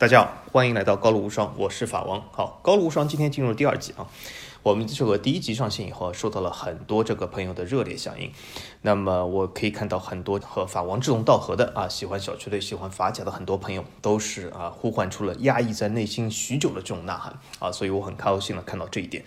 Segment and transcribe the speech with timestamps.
[0.00, 2.24] 大家好，欢迎来到高露无双，我是法王。
[2.32, 4.08] 好，高露无双今天进入第二集啊。
[4.62, 8.32] 我们这个第一集上线以后，受到了很多这个朋友的热烈响应。
[8.80, 19.22] 那么我可以看到很多和法王志同道合的啊，喜欢小球队、喜欢法甲的很多朋友，都是啊呼唤出了压抑在内心许久的这种呐喊啊，所以我很高兴的看到这一点。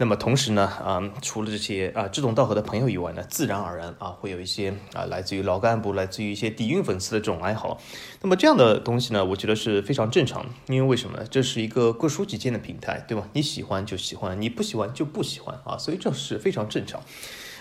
[0.00, 7.78] 那么同时呢，啊，除了这些啊志同道合的朋友以外呢，自然而然啊会有一些啊来自于老干部、来自于一些底蕴粉丝的这种爱好。
[8.22, 11.26] 那么这样的东西呢，我觉得是非常正常，因为为什么呢？
[11.30, 13.28] 这是一个各抒己见的平台，对吧？
[13.34, 17.02] 你喜欢就喜欢，你不喜欢就不喜欢啊，所以这是非常正常。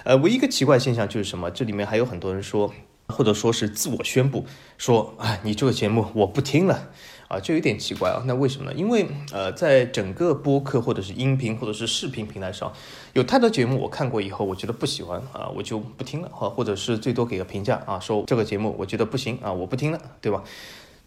[0.06, 1.52] 呃，唯一一个奇怪现象就是什么？
[1.52, 2.74] 这里面还有很多人说，
[3.10, 4.46] 或者说是自我宣布
[4.78, 6.88] 说，啊，你这个节目我不听了。
[7.30, 8.24] 啊，就有点奇怪啊。
[8.26, 8.76] 那为什么呢？
[8.76, 12.74] 因为呃，在整个播客或者是音频或者是视频平台上，
[13.14, 20.44] 有太多节目我看过以后，我觉得不喜欢啊，我就不听了啊，或者是最多给个评价啊，说这个节目我觉得不行啊，我不听了，对吧？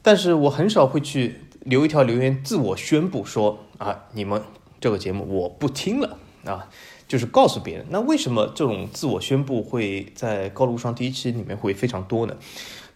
[0.01, 4.41] 但是我很少会去留一条留言，自我宣布说啊，你们
[4.81, 6.69] 这个节目我不听了啊，
[7.09, 7.87] 就是告诉别人。
[7.91, 12.37] 那为什么这种自我宣布会在高路上第一期里面会非常多呢？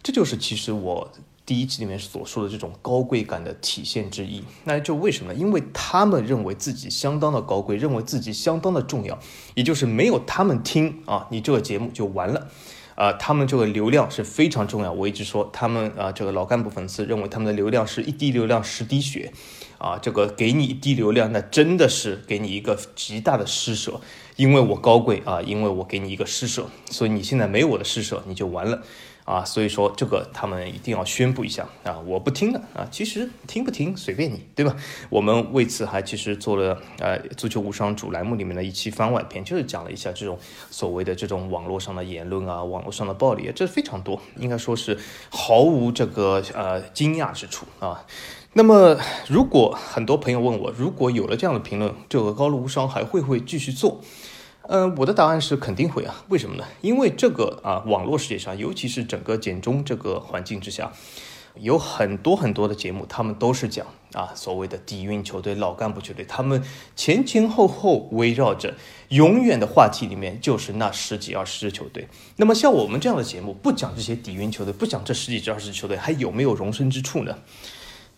[0.01, 1.11] 这就是其实我。
[1.47, 5.39] 第一集里面所说的这种高贵感的体现之一，那就为什么呢？
[5.39, 9.17] 因为他们认为自己相当的高贵，认为自己相当的重要，
[9.55, 12.49] 也就是没有他们听啊，你这个节目就完了，
[12.95, 14.91] 啊，他们这个流量是非常重要。
[14.91, 19.31] 我一直说，他们啊，这个老干部粉丝认为他们的流量是一滴流量十滴血，
[19.77, 24.01] 啊，这个给你一滴流量，那真的是给你一个极大的施舍，
[24.35, 28.83] 因为我高贵啊，因为我给你一个施舍，所以你现在没有我的施舍，你就完了。
[29.27, 34.73] 啊，所以说这个他们一定要宣布一下啊，我不听了啊，其实听不听随便你，对吧？
[35.09, 40.39] 我们为此还其实做了呃足球无双主栏目里面的一期番外篇，就是讲了一下这种
[40.71, 44.97] 所谓的这种网络上的言论啊，网络上的暴力，这非常多，应该说是
[45.29, 48.05] 毫无这个呃惊讶之处啊。
[48.53, 53.99] 那么如果很多朋友问我，如果有了这样的评论，这个高露无双还会不会继续做？
[54.69, 56.65] 嗯，我的答案是肯定会啊，为什么呢？
[56.81, 60.91] 因为这个啊，网络世界上，尤其是整个简中这个环境之下，
[61.55, 66.61] 有很多很多的节目，他们都是讲啊所谓的底蕴球队、老干部球队，他们
[66.97, 68.75] 前前后后围绕着
[69.07, 72.09] 永远的话题里面就是那十几二十支球队。
[72.35, 77.37] 那么像我们这样的节目，不讲这些底蕴球队，不讲这十几至二十支球队，还有没有容身之处呢？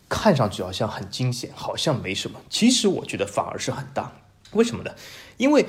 [0.10, 4.12] 看上去好像很惊险，好像没什么，其实我觉得反而是很大。
[4.54, 4.90] 为什么呢？
[5.38, 5.68] 因为。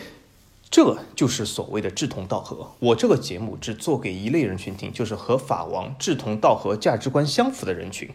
[0.70, 2.70] 这就是所谓的志同道合。
[2.78, 8.08] 我这个节目只做给一类人群听，就是和法王志同道合、价值观相符的人群。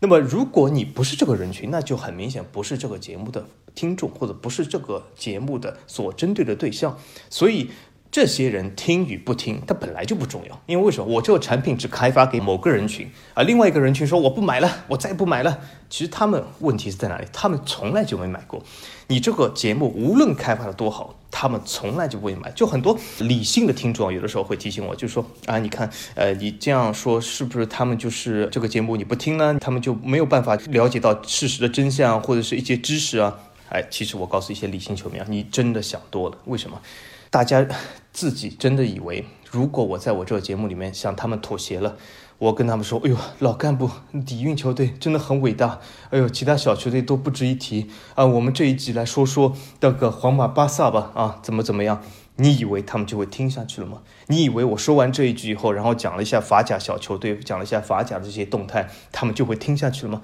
[0.00, 6.98] 那么，如果你不是这个人群，那就很明显不是这个节目的听众，或者不是这个节目的所针对的对象。
[7.28, 7.70] 所以。
[8.10, 11.06] 这些人听与不听，它本来就不重要，因为为什么？
[11.06, 15.58] 我这个产品只开发给某个人群，而另外一个人群说我不买了，我再不买了。
[15.90, 17.26] 其实他们问题是在哪里？
[17.32, 18.62] 他们从来就没买过。
[19.08, 22.50] 你这个节目无论开发的多好，他们从来就不会买。
[22.52, 29.58] 就很多理性的听众有的时候会提醒我，就说啊，你看，呃，你这样说是不是他们就是这个节目你不听呢？
[29.60, 33.38] 他们就没有办法了解到事实的真相或者是一些知识啊？
[33.68, 36.38] 哎，其实我告诉一些理性球迷啊，你真的想多了。
[36.46, 36.80] 为什么？
[37.30, 37.66] 大家
[38.12, 41.96] 自己真的以为，如果我在我这个节目里面向他们妥协了，
[42.38, 43.90] 我跟他们说：“哎呦，老干部
[44.24, 45.80] 底蕴球队真的很伟大，
[46.10, 52.02] 哎呦，其他小球队都不值一提啊。”我们这一集来说说那个皇马、巴萨吧，啊，怎么怎么样？
[52.36, 54.02] 你以为他们就会听下去了吗？
[54.28, 60.22] 你以为我说完这一句以后，然后讲了一下法甲小球队，讲了一下法甲的这些动态，他们就会听下去了吗？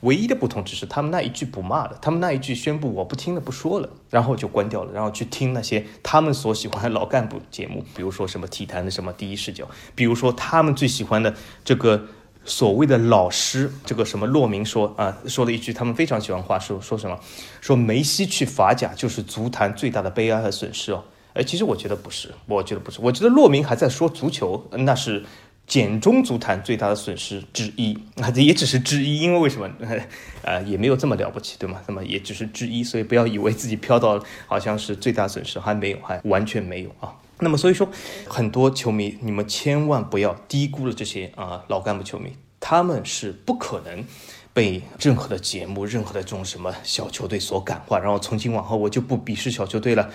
[0.00, 12.06] 唯一的不同只是他们那一句不骂了，他们那一句宣布我不听了不说了，然后就关掉了，然后去听那些他们所喜欢的老干部节目，比如说什么体坛的什么第一视角，比如说他们最喜欢的这个
[12.44, 17.20] 所谓的老师，这个什么骆明说啊说了一句他们非常喜欢话说说什么，
[17.60, 25.24] 说梅西去法甲就是足坛最大的悲哀和损失哦，哎，其实我觉得不是，我觉得不是，我觉得骆明还在说足球，那是。
[25.70, 29.70] 简中足坛最大的损失之一，啊，这也只是之一，因为为什么？
[30.42, 31.80] 呃，也没有这么了不起，对吗？
[31.86, 37.14] 那么也只是之一，所以不要以为自己飘到好像是最大损失，还没有，还完全没有啊。
[37.38, 37.88] 那么所以说，
[38.26, 44.04] 很多球迷，你们千万不要低估了这些啊老干部球迷，他们是不可能
[44.52, 50.10] 被任何的节目、任何的这种什么小球队所感化，然后从今往后我就不鄙视小球队了。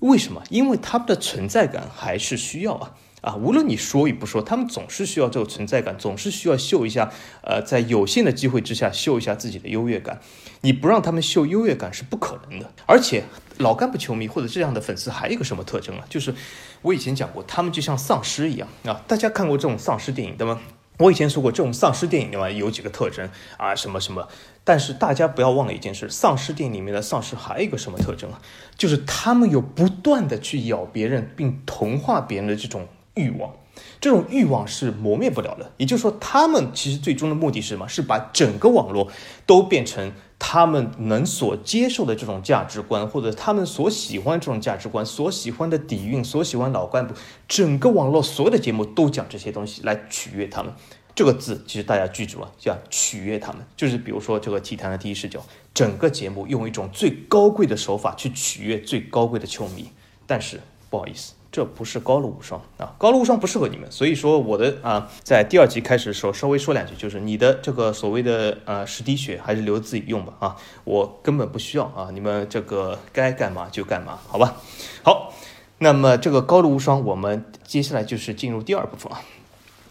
[0.00, 0.42] 为什么？
[0.50, 2.94] 因为他们的存在感还是需要啊。
[3.22, 7.10] 啊，无论你说与不说，他们总是需要这个存在感，总是需要秀一下，
[7.42, 10.20] 呃，在有限的机会之下秀一下自己的优越感。
[10.60, 12.70] 你不让他们秀优越感是不可能的。
[12.84, 13.22] 而且
[13.58, 16.04] 老干部球迷或者这样的粉丝还有一个什么特征啊？
[16.10, 16.34] 就是
[16.82, 19.00] 我以前讲过，他们就像丧尸一样啊。
[19.06, 20.60] 大家看过这种丧尸电影的吗？
[20.98, 24.28] 我以前说过，这种丧尸电影里面有几个特征啊，什么什么。
[24.62, 28.40] 但是大家不要忘了一件事，丧尸电影里面的丧尸还有一个什么特征啊？
[28.76, 33.54] 就是他们有不断的去咬别人并同化别人的这种欲望，
[34.00, 35.72] 这种欲望是磨灭不了的。
[35.76, 37.88] 也就是说，他们其实最终的目的是什么？
[37.88, 39.10] 是把整个网络
[39.46, 47.14] 都变成他们能所接受的这种价值观，或者他们所喜欢这种价值观，所喜欢的底蕴，所喜欢老干部，
[47.46, 50.72] 整个网络所有的节目都讲这些东西来取悦他们。
[51.14, 55.44] 这个字其实大家记住了，叫取悦他们，就是比如说这个体坛的第一视角，
[55.74, 59.90] 整个节目用一种最高贵的手法去取悦最高贵的球迷。
[60.26, 63.92] 但是不好意思，这不是高露无双啊，高露无双不适合你们。
[63.92, 74.56] 所以说我的啊，在第二集开始的时候稍微说两句，就是你的这个所谓的呃十滴血还是留自己用吧啊，我根本不需要啊，你们这个该干嘛就干嘛，好吧？
[75.02, 75.34] 好，
[75.78, 79.20] 那么这个高露无双，我们接下来就是进入第二部分啊。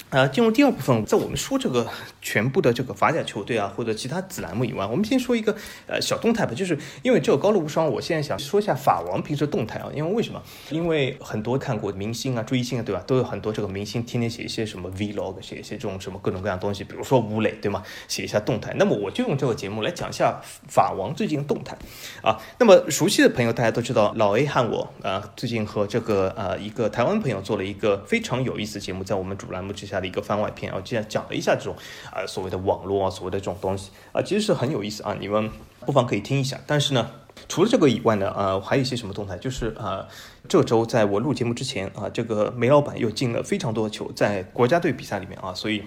[0.10, 1.88] 呃，进入第二部分，在我们说这个
[2.22, 5.56] 全部的这个法甲球队啊，或者其他子栏目以外，我们先说一个
[5.88, 6.54] 呃小动态吧。
[6.54, 9.90] 就是因为这个高露无双，我现在想说一下法王平时动态啊。
[9.96, 10.42] 因为为什么？
[10.70, 13.02] 因为很多看过明星啊、追星啊，对吧？
[13.08, 17.82] 都有很多这个明星天天写一些什么 vlog，写一些这种什么各种各样东西，比如说吴磊，对吗？
[18.10, 18.74] 写一下动态。
[18.76, 21.78] 那么我就用这个节目来讲一下法王最近的动态
[22.22, 22.38] 啊。
[22.60, 30.02] 那么熟悉的朋友大家都知道，老 A 和我啊，最近和这个呃一个台湾朋友做了一个非常有意思节目，在我们主栏目之下。
[30.02, 31.76] 的一个番外篇啊，既然讲了一下这种
[32.12, 35.50] 啊所谓的网络啊，所谓的这种东西啊，其实是很有意思啊，你们
[35.86, 36.60] 不妨可以听一下。
[36.68, 37.10] 但是呢，
[37.48, 40.06] 除了这个以外呢，呃，还有一些什么动态，就是啊，
[40.48, 45.84] 这周在我录节目之前啊，这个梅老板又进了非常多的球在国家队比赛里面啊，所以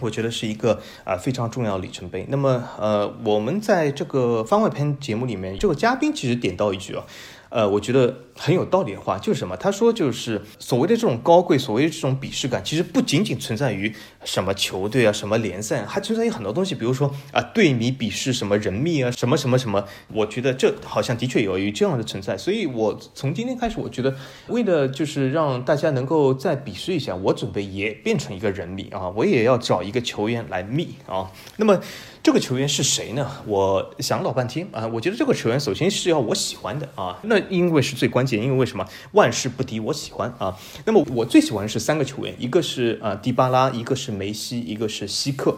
[0.00, 2.26] 我觉得是一个啊非常重要的里程碑。
[2.28, 7.04] 那么呃，我们在这个番外篇节目里面，这个嘉宾其实点到一句啊。
[7.50, 9.56] 呃，我觉得很有道理的话就是什么？
[9.56, 19.84] 他说就是所谓的这种高贵，所谓的这种鄙视感，其实不仅仅存在于什么球队啊、什么联赛，还存在于很多东西，比如说啊，对你鄙视什么人密啊，什么什么什么。
[20.12, 24.14] 我觉得这好像的确有于这样的存在，所以我从今天开始，我觉得
[24.48, 31.30] 为了就是让大家能够再鄙视一下，我准备也变成一个人密啊，我也要找一个球员来密啊。
[31.56, 31.80] 那么。
[32.28, 33.26] 这个球员是谁呢？
[33.46, 40.54] 我想老半天啊，我觉得这个球员首先是要我喜欢的啊，那因为是最关键，因为为什么万事不敌我喜欢啊？
[40.84, 45.56] 那么我最喜欢的是三个球员，一个是啊迪巴拉，一个是梅西，一个是希克，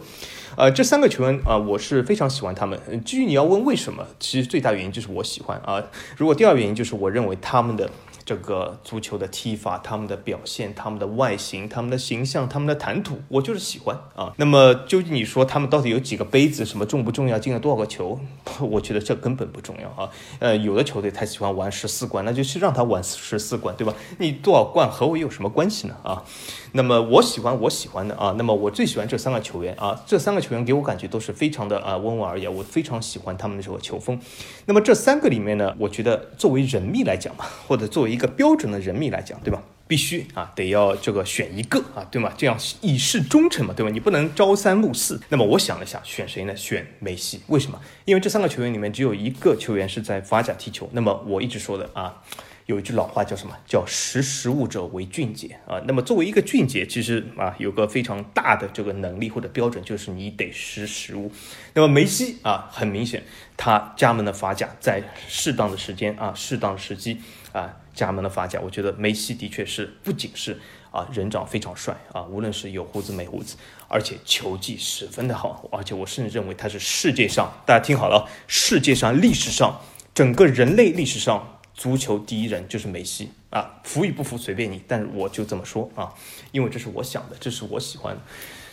[0.56, 2.78] 呃，这三个球员啊，我是非常喜欢他们。
[3.04, 5.82] 至于你要问为什么，其实最大原因就是我喜欢啊。
[6.16, 7.90] 如果第二原因就是我认为他们的。
[8.30, 14.32] 这个足球的踢法，他们的表现，他们的外形，他们的形象，他们的谈吐，我就是喜欢啊。
[14.36, 18.20] 那么究竟你说他们到底有几个杯子，什么重不重要，进了多少个球？
[18.62, 20.08] 我觉得这根本不重要啊。
[20.38, 23.92] 呃，有的球队他喜欢玩十四冠，那就是让他玩十四冠，对吧？
[24.18, 25.96] 你多少冠和我有什么关系呢？
[26.04, 26.22] 啊？
[26.72, 34.18] 那么我喜欢我喜欢的啊，那么我最喜欢这三个球员啊，这三个球员给我感觉都是非常的啊温文尔雅，我非常喜欢他们的这个球风。
[34.66, 39.62] 那么这三个里面呢，我觉得作为人密来讲嘛， 或者作为一个标准的人密来讲，对吧？
[39.88, 42.32] 必须啊得要这个选一个啊，对吗？
[42.36, 43.90] 这样以示忠诚嘛，对吧？
[43.90, 45.20] 你不能朝三暮四。
[45.30, 46.54] 那么我想了想，选谁呢？
[46.54, 47.40] 选梅西。
[47.48, 47.80] 为什么？
[48.04, 50.88] 因为这三个球员里面只有一个球员是在法甲踢球。
[50.92, 52.22] 那么我一直说的啊。
[52.66, 53.56] 有一句老话叫什么？
[53.66, 55.80] 叫识时务者为俊杰啊。
[55.86, 61.32] 那么作为一个俊杰，其实啊有个非常大的这个能力或者标准，就是你得识时务。
[61.74, 63.24] 那么梅西啊，很明显，
[63.56, 67.20] 他加盟了法甲，在适当的时间啊、适当的时机
[67.52, 68.60] 啊，加盟了法甲。
[68.60, 70.56] 我觉得梅西的确是不仅是
[70.92, 73.56] 啊人长非常帅啊，无论是有胡子没胡子，
[73.88, 79.80] 而且球技十分的好，而且我甚至认为他是世界上，大家听好了，世界上历史上
[80.14, 81.56] 整个人类历史上。
[81.80, 86.12] 足球第一人就是梅西啊，服与不服随便你，但是我就这么说啊，
[86.52, 88.20] 因为这是我想的，这是我喜欢的。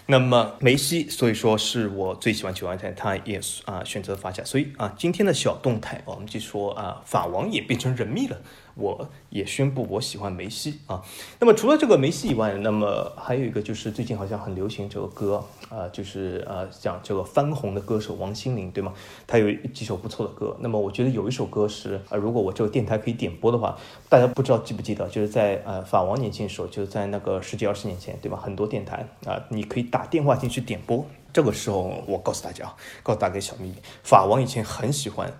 [0.07, 8.41] 那么梅西，所以说是我最喜欢球员，他也啊选择法甲，所以啊今天的小动态，我们就说啊法王也变成人密了。
[8.77, 11.03] 我也宣布我喜欢梅西啊。
[11.39, 18.93] 那么除了这个梅西以外，那么还有一个就是最近好像很流行这个歌啊，就是呃讲这个翻红的歌手王心凌，对吗？
[19.25, 20.55] 他有几首不错的歌。
[20.59, 28.37] 那么我觉得有一首歌是呃，如果我这个电台可以点播的话，大家不知道记不记得，就是在呃法王年轻的时候，就是在那个十几二十年前，对吧？
[28.37, 31.05] 很多电台啊，你可以打电话进去点播。
[31.33, 35.31] 这个时候我告诉大家啊，告诉大家小秘密，法王以前很喜欢。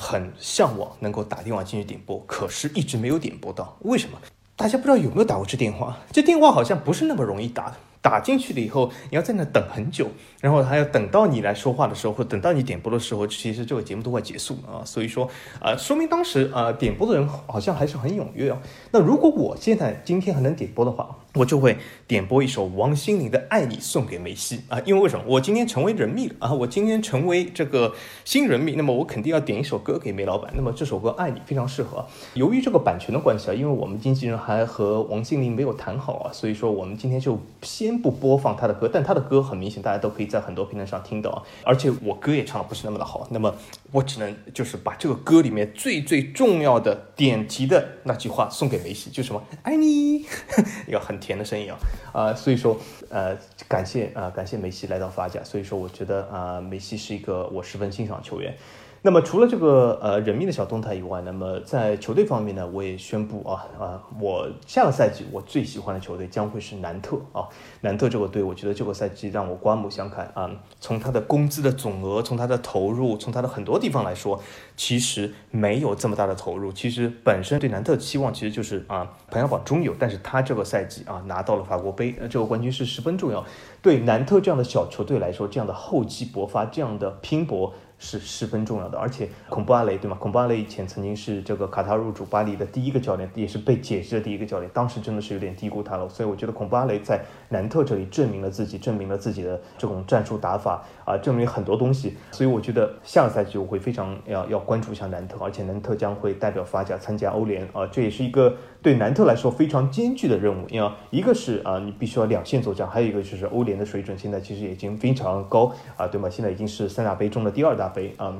[0.00, 3.76] 很向往能够打电话进去点播，可是一直没有点播到。
[3.80, 4.16] 为什么？
[4.54, 5.98] 大家不知道有没有打过这电话？
[6.12, 7.74] 这电话好像不是那么容易打。
[8.00, 10.08] 打进去了以后，你要在那等很久，
[10.40, 14.84] 然后还要等到你来说话的时候，或等到你点播的时候，其实这个节目都快结束了啊。
[14.84, 15.28] 所以说，
[15.60, 18.62] 啊，说明当时啊点播的人好像还是很踊跃啊。
[18.92, 21.76] 那如果我现在今天还能点播的话，我就会
[22.08, 25.24] 点播一首王心凌的《爱你》送给梅西啊，因为为什么？
[25.28, 30.52] 我今天成为人蜜了啊，我今天成为这个新人蜜，那么我肯定要点一首歌给梅老板。
[30.56, 32.04] 那么这首歌《爱你》非常适合。
[32.34, 38.90] 由于这个版权的关系啊，因为我们经纪人还和王心凌没有谈好啊，所以说我们今天就先不播放他的歌。
[38.92, 43.28] 但他的歌很明显，大家都可以在很多平台上听到，而且我歌也唱的不是那么的好。
[43.30, 43.54] 那么
[43.90, 50.26] 我只能就是把这个歌里面最最重要的点题的那句话送给梅西，就什么爱你，
[50.86, 51.78] 一个很甜的声音啊
[52.12, 52.78] 啊，所以说
[53.08, 58.54] 呃感谢啊感谢梅西来到法甲，所以说我觉得啊梅西是一个我十分欣赏球员。
[59.02, 67.46] 那么除了这个呃人命的小动态以外，那么在球队方面呢，我也宣布啊啊，我下个赛季我最喜欢的球队将会是南特啊。
[67.82, 70.50] 南特这个队，我觉得这个赛季让我刮目相看啊。
[70.80, 74.40] 从他的工资的总额，从他的投入，从他的很多地方来说，
[74.76, 76.72] 其实没有这么大的投入。
[76.72, 83.44] 其实本身对南特的期望其实就是啊排行榜中游，但是他这个赛季啊拿到了法国杯，这个冠军是十分重要。
[83.80, 87.72] 对南特这样的小球队来说，这样的厚积薄发，这样的拼搏。
[87.98, 90.16] 是十分重要的，而且孔布阿雷对吗？
[90.18, 94.70] 孔布阿雷以前曾经是这个卡塔入主巴黎的第一个教练，也是被解职的第一个教练。
[94.72, 102.16] 当时真的是有点低估他了，所以我觉得孔布阿雷在南特这里证明了自己，证明了自己的这种战术打法啊，证明很多东西。
[102.30, 110.66] 所以我觉得下个赛季我会非常要要关注一下南特，而且南特将会代表法甲参加欧联啊，这也是一个对南特来说非常艰巨的任务。
[110.68, 116.30] 因为一个是啊，你必须要两线作战，还有一个就是欧联的水准现在其实已经非常高啊，对吗？
[116.30, 117.88] 现在已经是三大杯中的第二大。
[117.88, 118.34] 杯啊，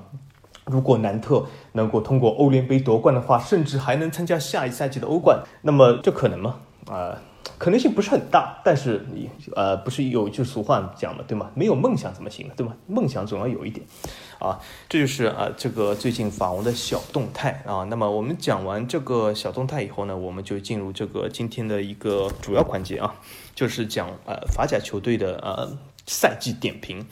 [0.66, 6.56] 如果南特能够通过欧联杯夺冠的话，甚至还能参加下一赛季的欧冠，那么这可能吗？
[6.86, 7.18] 啊，
[7.56, 8.60] 可能性不是很大。
[8.64, 11.50] 但是你呃，不是有一句俗话讲嘛，对吗？
[11.54, 12.54] 没有梦想怎么行呢？
[12.56, 12.74] 对吗？
[12.86, 13.86] 梦想总要有一点
[14.38, 14.58] 啊。
[14.88, 17.84] 这就是啊，这个最近法王的小动态啊。
[17.84, 23.14] 那么我们讲完这个小动态以后呢，我们就进入这个今天的一个主要环节啊，
[23.54, 27.06] 就是讲呃法甲球队的呃赛季点评。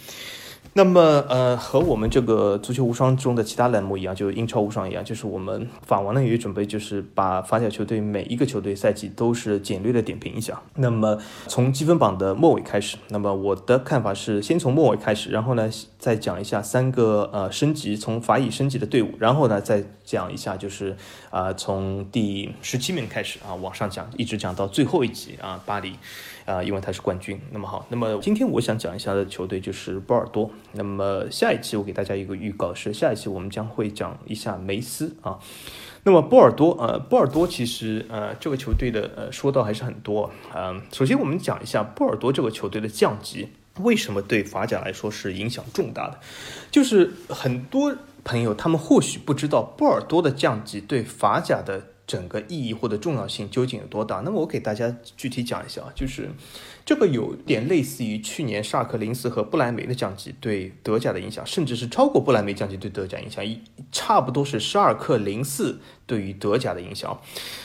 [0.76, 10.60] 那么，呃，和我们这个足球无双中的其他栏目一样，就英超无双一样，就是我们法王呢也准备，就是把法甲球队每一个球队赛季都是简略的点评一下。
[10.74, 11.16] 那么
[11.46, 20.94] 从积分榜的末尾开始，那么我的看法是先从末尾开始，然后呢再讲一下三个呃升级从法乙升级的队伍，然后呢再讲一下就是
[21.30, 25.94] 啊从第十七名开始啊往上讲，一直讲到最后一集啊巴黎。
[26.46, 27.38] 啊，因为他是冠军。
[27.50, 30.50] 那么好，那么今天我想讲一下的球队就是波尔多。
[30.72, 35.38] 那么下一期我给大家一个预告是，下一期我们将会讲一下梅斯啊。
[36.04, 40.30] 那么波尔多，呃，波尔多其实呃这个球队的呃说道还是很多。
[40.54, 43.48] 嗯，首先我们讲一下波尔多这个球队的降级
[43.80, 46.20] 为什么对法甲来说是影响重大的，
[46.70, 51.88] 就是很多朋友他们或许不知道波尔多的降级对法甲的。
[52.06, 54.22] 整个意义或者重要性究竟有多大？
[54.24, 56.30] 那么我给大家具体讲一下啊，就是
[56.84, 63.60] 这个有点类似于去年沙克林斯和布莱梅的降级对德甲的影响，甚至是超过布莱梅降级对德甲影响，一
[63.90, 65.78] 差不多是沙尔克零四。
[66.06, 67.20] 对于德甲的影响，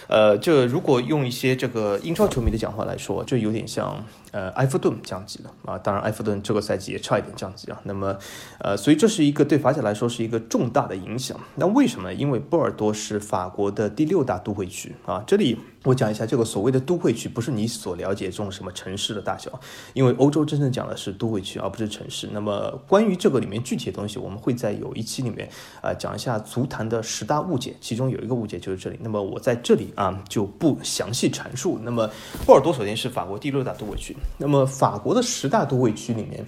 [0.07, 5.77] 呃，这如果用一些这个英超球迷的讲话来说，这有点像呃埃弗顿降级了啊。
[5.77, 7.79] 当然，埃弗顿这个赛季也差一点降级啊。
[7.83, 8.17] 那么，
[8.59, 11.39] 呃，所以这是一个对法甲来说是一个重大的影响。
[11.55, 12.13] 那为什么？
[12.13, 15.23] 因为波尔多是法国的第六大都会区啊。
[15.25, 19.57] 这里我讲一下，这个所谓的都会区不是你所了解这种什么城市的大小，
[19.93, 22.27] 因为欧洲真正讲的是都会区，而不是城市。
[22.33, 25.49] 那么关于这个里面具体的东西，我们会在有一期里面
[25.81, 28.35] 啊讲一下足坛的十大误解，其中有一个。
[28.41, 31.77] 误解就是这里，那么我在这里啊就不详细阐述。
[31.83, 32.09] 那么
[32.43, 36.45] 波尔多首先是法国第六大都会区，那么法国的十大都会区里面。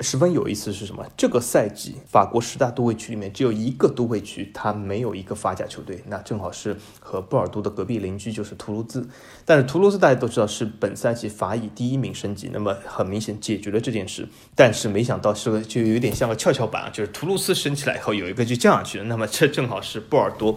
[0.00, 1.04] 十分有意思是什么？
[1.16, 9.08] 这个赛季法国十大都会区里面只有一个都会区，它没有一个法甲球队，那正好是和波尔多的隔壁邻居就是图卢兹。
[9.44, 14.28] 但是图卢兹大家都知道是本赛季法乙第一名升级，那么很明显解决了这件事。
[14.54, 20.56] 但是没想到是个就有点像个跷跷板啊，就是图卢兹升起来以后有一个就降下去了，那么这正好是波尔多。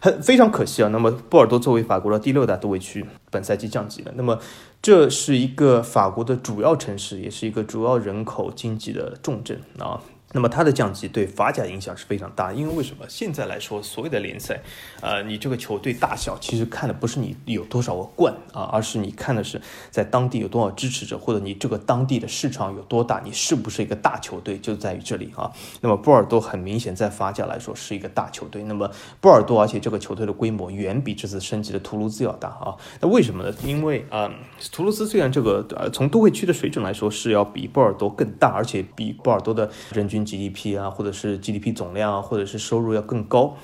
[0.00, 4.12] 很非常可惜啊，那么波尔多作为法国的第六大都会区，本赛季降级了。
[4.16, 4.36] 那么
[4.82, 10.02] 这是一个法国的主要城市，也是一个主要人口经济的重镇啊。
[10.32, 13.04] 那么它的降级对法甲影响是非常大，因为为什么？
[13.08, 14.60] 现在来说，所有的联赛，
[15.00, 19.60] 呃，你这个球队大小，其实看的不是你有多少个冠啊，而是你看的是
[19.90, 25.52] 在当地有多少支持者，或者你这个当地的市场有多大，你是不是一个大球队，就在于这里啊。
[25.82, 32.74] 那么波尔多很明显在法甲来说是一个大球队，那么波尔多，而且这个球队的规模远比这次升级的图卢兹要大啊。
[33.02, 33.54] 那为什么呢？
[33.62, 34.32] 因为啊，
[34.72, 40.21] 图卢兹虽然这个呃从都会区的水准来说是要比波尔多更大，而且比波尔多的人均。
[40.24, 43.56] GDP 啊，或者是 GDP 总量啊，或者是收入要更高，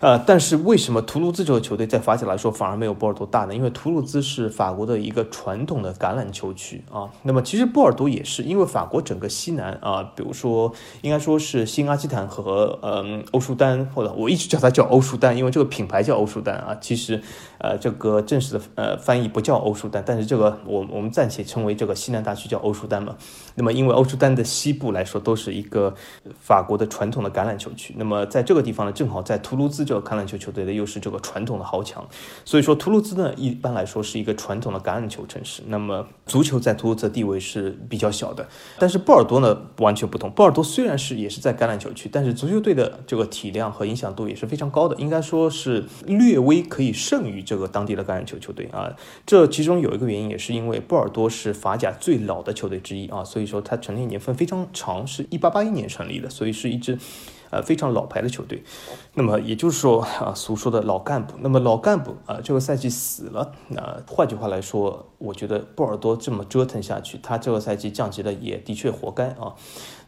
[0.00, 3.54] 呃，但是为什么图卢兹这个球队在法甲来说反而没有波尔多大呢？
[3.54, 7.10] 因为图卢兹是法国的一个传统的橄榄球区啊。
[7.22, 16.74] 那么其实波尔多也是，因为法国整个西南啊，比如说应该说是新阿基坦和嗯欧舒丹，或者我一直叫它叫欧舒丹，因为这个品牌叫欧舒丹啊。
[16.80, 17.22] 其实
[17.60, 23.16] 呃这个正式的呃翻译不叫欧舒丹，但是这个我我们暂且称为这个西南大区叫欧舒丹嘛。
[23.56, 25.94] 那么因为欧舒丹的西部来说都是一个
[26.40, 29.84] 法国的传统的橄榄球区，那么在这个地方呢，正好在图卢兹。
[29.90, 32.06] 这个橄榄球球队的又是这个传统的豪强，
[32.44, 35.62] 所以说图卢兹呢一般来说是一个传统的橄榄球城市。
[35.66, 38.46] 那么足球在图卢兹的地位是比较小的，
[38.78, 40.30] 但是波尔多呢完全不同。
[40.30, 48.94] 波尔多虽然是也是在橄榄球区，但是足球队的这个体量和影响度也是非常高的，应该说是略微可以胜于这个当地的橄榄球球队啊。
[49.26, 56.96] 这其中有一个原因也是因为波尔多是法甲最老的球队之一啊，所以说它成立年份非常长，是一八八一年成立的，所以是一支。
[57.50, 58.62] 呃，非常老牌的球队，
[59.14, 61.34] 那么也就是说啊，俗说的老干部。
[61.40, 63.52] 那么老干部啊，这个赛季死了。
[63.68, 69.54] 那换句话来说，我觉得波尔多这么折腾下去，他这个赛季降级了也的确活该啊。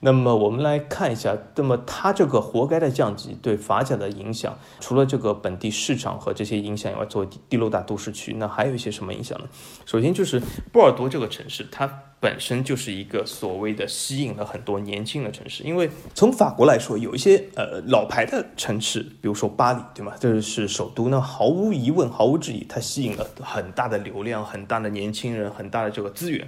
[0.00, 9.46] 那么我们来看一下，那么他这个活该的降级对法甲的影响，除了这个本地市场和这些影响以外，作为第六大都市区，那还有一些什么影响呢？
[9.84, 10.40] 首先就是
[10.72, 12.02] 波尔多这个城市，它。
[12.23, 20.12] 本身就是一个所谓的吸引了很多年轻的城市，因为从法国来说，有一些呃老牌的城市，比如说巴黎，对吗？
[20.21, 26.47] 这是首都，那毫无疑问、毫无质疑，它吸引了很大的流量、很大的年轻人、很大的这个资源，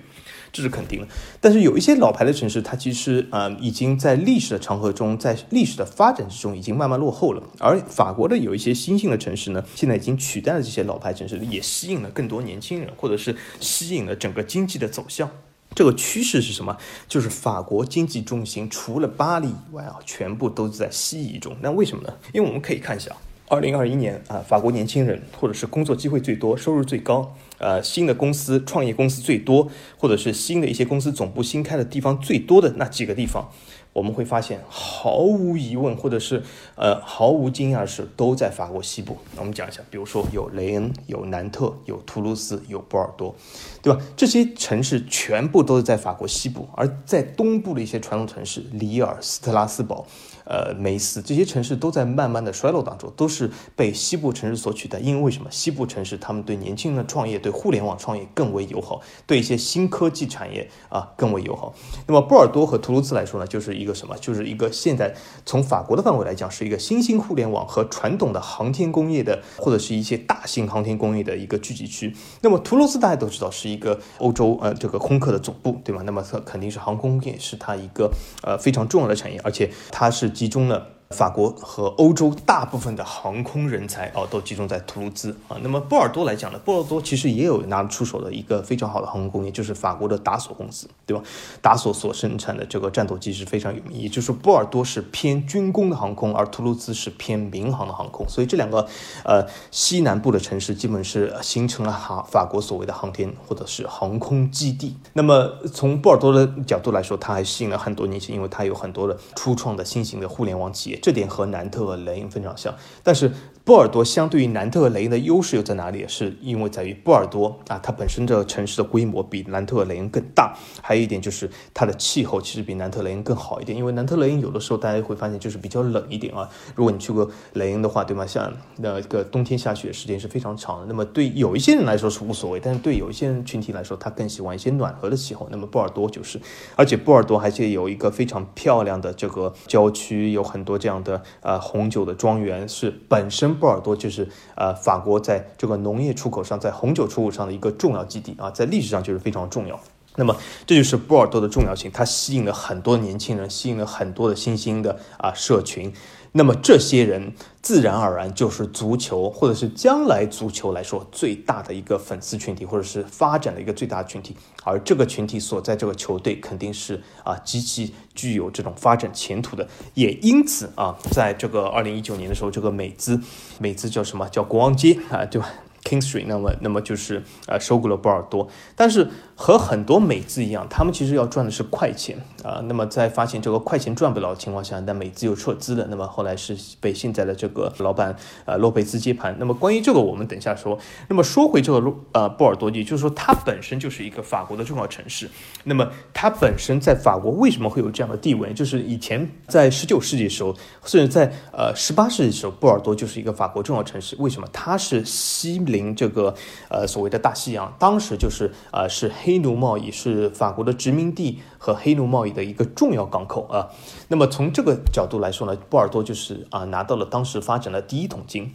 [0.52, 1.08] 这是肯定的。
[1.40, 7.42] 但是有一些老牌的城市，它其实呃已经在历史的长河中，在历史的发展之中已经慢慢落后了。
[7.58, 15.28] 而法国的有一些新兴的城市呢，现在已经取代了这些老牌城市，也吸引了更多年轻人，或者是吸引了整个经济的走向。
[15.74, 16.76] 这个趋势是什么？
[17.08, 21.56] 就是法国经济中心除了巴黎以外啊，全部都在西移中。
[21.60, 22.14] 那为什么呢？
[22.32, 23.10] 因为我们可以看一下，
[23.48, 33.50] 二零二一年啊，法国年轻人或者是工作机会最多、收入最高，呃，新的公司创业公司最多，或者是新的一些公司总部新开的地方最多的那几个地方。
[33.94, 36.42] 我们会发现，毫无疑问，或者是
[36.74, 39.16] 呃毫无惊讶的是，都在法国西部。
[39.34, 43.34] 那我们讲一下，比如说有雷恩、有南特、有图卢斯、有波尔多，
[43.80, 43.98] 对吧？
[44.16, 50.04] 这些城市全部都是在法国西部，而在东部的一些传统城市，里尔、斯特拉斯堡。
[50.44, 54.98] 呃，梅斯这些城市都在慢慢的衰落当中，都是被西部城市所取代。
[54.98, 55.50] 因为为什么？
[55.50, 61.74] 西部城市他们对年轻人的创业、对互联网创业更为友好，对一些新科技产业啊更为友好。
[62.06, 64.14] 那么波尔多和图卢兹来说呢，就是一个什么？
[64.18, 65.14] 就是一个现在
[65.46, 72.14] 从法国的范围来讲，是一个新兴互联网和传统的航天工业的，或者是一些大型航天工业的一个聚集区。
[72.42, 76.02] 那么图卢兹大家都知道是一个欧洲呃这个空客的总部，对吧？
[76.04, 78.10] 那么它肯定是航空业是它一个
[78.42, 80.33] 呃非常重要的产业，而且它是。
[80.34, 80.93] 集中了。
[81.14, 85.56] 法国和欧洲大部分的航空人才哦，都集中在图卢兹啊。
[85.62, 91.22] 那么波尔多来讲呢，波尔多其实也有拿得出手的一个非常好的航空工业，就是法国的达索公司，对吧？
[91.62, 94.00] 达索所生产的这个战斗机是非常有名。
[94.00, 98.26] 也就是说，波尔多是偏军工的航空，而图卢兹是偏民航的航空。
[98.28, 98.86] 所以这两个
[99.24, 104.96] 呃西南部的城市基本是形成了哈法国所谓的航天或者是航空基地。
[105.12, 110.98] 那么从波尔多的角度来说，它还吸引了很多年轻因为它有很多的初创的新型的互联网企业。
[111.04, 113.30] 这点和南特和雷恩非常像，但是。
[113.64, 116.04] 波尔多相对于南特和雷恩的优势又在哪里？
[116.06, 120.54] 是因为在于波尔多啊，它本身这城市的规模比南特和雷恩更大。
[120.82, 126.46] 还有一点就是它的气候其实比南特雷恩更好一点，因为南特雷恩有的时候大家会发现就是比较冷一点啊。
[126.74, 128.26] 如果你去过雷恩的话，对吗？
[128.26, 130.86] 像那个冬天下雪时间是非常长的。
[130.86, 135.48] 那么对有一些人来说是无所谓，但是对有一些人群体来说，他更喜欢一些暖和的气候。
[135.50, 136.38] 那么波尔多就是，
[136.76, 143.53] 而且波尔多还是有一个非常漂亮的这个郊区，有很多这样的呃红酒的庄园，是本身。
[143.54, 149.80] 波尔多就是呃法国在这个农业出口上，在红酒出口上的一个重要基地啊，在历史上就是非常重要。
[150.16, 150.36] 那么
[150.66, 155.92] 这就是波尔多的重要性，它吸引了很多年轻人，吸引了很多的新兴的啊社群。
[156.32, 157.32] 那么这些人
[157.64, 164.36] 自然而然就是足球，或者是将来足球来说最大的一个粉丝群体，或者是发展的一个最大的群体。
[164.64, 169.66] 而这个群体所在这个球队肯定是啊极其具有这种发展前途的。
[169.94, 173.18] 也因此啊，在这个二零一九年的时候，这个美资
[173.58, 175.50] 美资叫什么叫国王街啊，对吧？
[175.84, 182.62] King Street，那么那么就是呃收购了波尔多，但是和很多美资一样，他们其实要赚的是快钱啊。
[182.66, 188.16] 那么在发现这个快钱赚不了的情况下，那美资又撤资了，那么后来是被现在的这个老板
[188.46, 189.36] 呃洛佩兹接盘。
[189.38, 190.78] 那么关于这个我们等下说。
[191.08, 195.28] 那么说回这个洛呃波尔多，也就是说它本身就是一个法国的重要城市。
[195.64, 198.54] 那么它本身在法国为什么会有这样的地位？
[198.54, 204.16] 就是以前在十九世纪时候，甚至在呃十八世纪时候，波尔多就是一个法国重要城市。
[204.18, 204.48] 为什么？
[204.52, 205.64] 它是西。
[205.74, 206.34] 临这个
[206.70, 213.68] 呃所谓的大西洋，当时就是呃是黑奴贸易是法国的殖民地和黑奴贸易的一个重要港口啊。
[214.08, 218.52] 那么从这个角度来说呢，波尔多就是啊拿到了当时发展的第一桶金。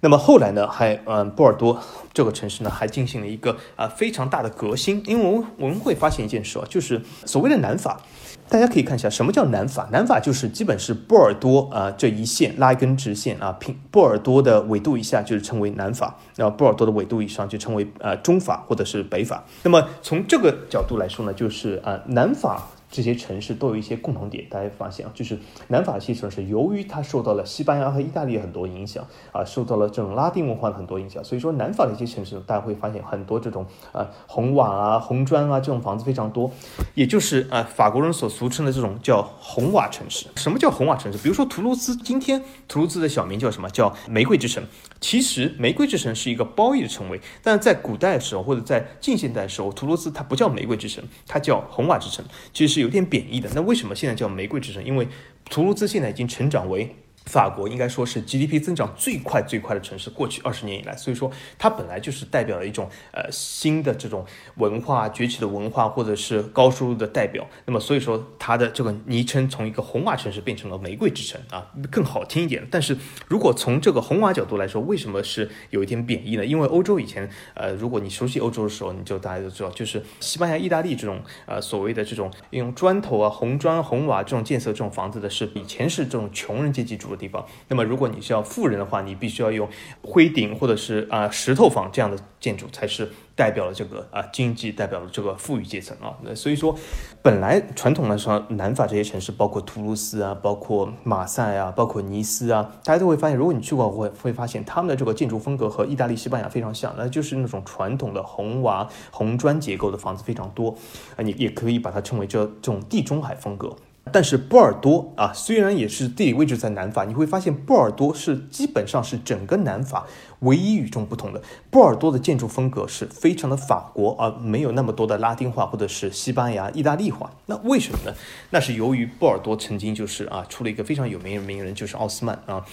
[0.00, 1.80] 那么后来呢，还嗯波尔多
[2.12, 8.02] 这个城市呢还进行了一个啊非常大的革新，因为我我们会发现一件事啊，就是所谓的南法。
[8.48, 9.88] 大家可以看一下什么叫南法？
[9.90, 19.44] 南法就是基本是波尔多啊这一线拉一根直线啊，平波尔多的纬度以下就是称为南法，然后波尔多的纬度以上就称为呃中法或者是北法。
[19.62, 22.68] 那么从这个角度来说呢，就是啊南法。
[22.90, 36.50] 这些城市都有一些共同点，大家发现啊，就是南法系城市，由于它受到了西班牙和意大利很多影响啊，受到了这种拉丁文化的很多影响，所以说南法的一些城市，大家会发现很多这种啊红瓦啊、红砖啊这种房子非常多，
[36.94, 40.26] 也就是啊法国人所俗称的这种叫红瓦城市。
[40.36, 41.18] 什么叫红瓦城市？
[41.18, 43.68] 比如说图卢兹，今天图卢兹的小名叫什么？
[43.70, 44.62] 叫玫瑰之城。
[45.00, 53.50] 其实玫瑰之城是一个褒义的称谓，但在古代的时候或者在近现代的时候，图卢兹它不叫玫瑰之城，它叫红瓦之城，其实是有点贬义的。
[53.54, 54.84] 那为什么现在叫玫瑰之城？
[54.84, 55.08] 因为
[55.50, 56.96] 图卢兹现在已经成长为。
[57.26, 64.24] 法国应该说是 GDP 增长最快最快的城市，过去二十年以来，所以说它本来就是代表了一种呃新的这种
[64.56, 67.46] 文化崛起的文化，或者是高收入的代表。
[67.64, 72.64] 那么所以说它的这个昵称从一个红瓦城市变成了玫瑰之城啊，更好听一点。
[72.70, 76.46] 但是如果从这个红瓦角度来说，为什么是有一点贬义呢？
[76.46, 87.15] 因为欧洲以前呃，如果你熟悉欧洲的时候，你就大家都知道，就是西班牙、意大利这种呃所谓的这种用砖头啊、红砖、红瓦这种建设这种房子的是以前是这种穷人阶级住的。
[87.16, 89.68] 地方，那么如果你是要富人的话，你必须要用
[90.02, 96.16] 灰顶或者是啊石头房这样的建筑，才是代表了这个啊经济，代表了这个富裕阶层啊。
[96.22, 96.76] 那所以说，
[97.22, 110.76] 本来传统来说，南法这些城市，包括图卢斯啊，包括马赛啊，包括尼斯啊，大家都会发现，如果你去过，会会发现他们的这个建筑风格和意大利、西班牙非常像，那就是那种传统的红瓦、红砖结构的房子非常多
[111.16, 113.74] 啊，你也可以把它称为这这种地中海风格。
[114.12, 120.06] 但是波尔多啊，虽然也是地理位置在南法，你会发现波尔多是基本上是整个南法
[120.40, 121.42] 唯一与众不同的。
[121.70, 127.30] 波尔多的建筑风格是非常的法国，而没有那么多的拉丁化或者是西班牙、意大利化。
[127.46, 128.16] 那为什么呢？
[128.50, 132.64] 那是由于波尔多曾经就是啊，出了一个非常有名的名人，就是奥斯曼啊。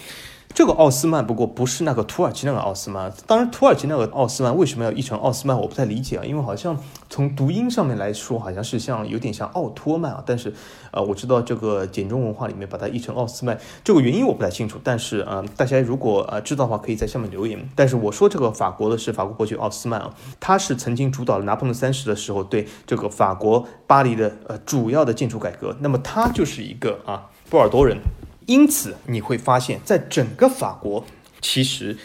[0.53, 6.77] 这个奥斯曼不过不是那个土耳其那个奥斯曼，当然土耳其那个奥斯曼为什么要译成奥斯曼，我不太理解啊，因为好像
[7.09, 10.53] 从读音上面来说，好像是像有点像奥托曼啊，但是
[10.91, 17.67] 呃，我知道这个简中文化里面把它译成奥斯曼，这个原因我不太清楚，但是呃，大家如果呃知道的话，可以在下面留言。
[17.75, 27.97] 但是我说这个法国的是法国伯爵奥斯曼啊，他是曾经主导了拿破仑三世的时候对这个法国巴黎的呃主要的建筑改革，那么他就是一个啊波尔多人。
[28.47, 31.05] 因此，你会发现在整个法国，
[31.41, 31.97] 其实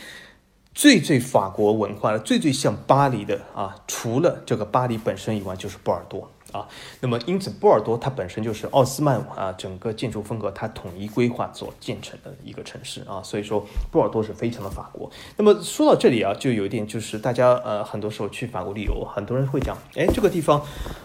[0.75, 6.31] 最最法国文化的、最最像巴黎的啊，除了这个巴黎本身以外，就是波尔多。
[6.53, 6.67] 啊，
[7.01, 15.11] 那么因此波尔多它本身就是奥斯曼啊整个建筑风格它统一规划所建成的一个城市啊，所以说波尔多是非常的法国。
[15.37, 20.63] 那么说到这里啊，就有一点就是大家呃很多时候去法国旅游，很多人会讲，哎，这个地方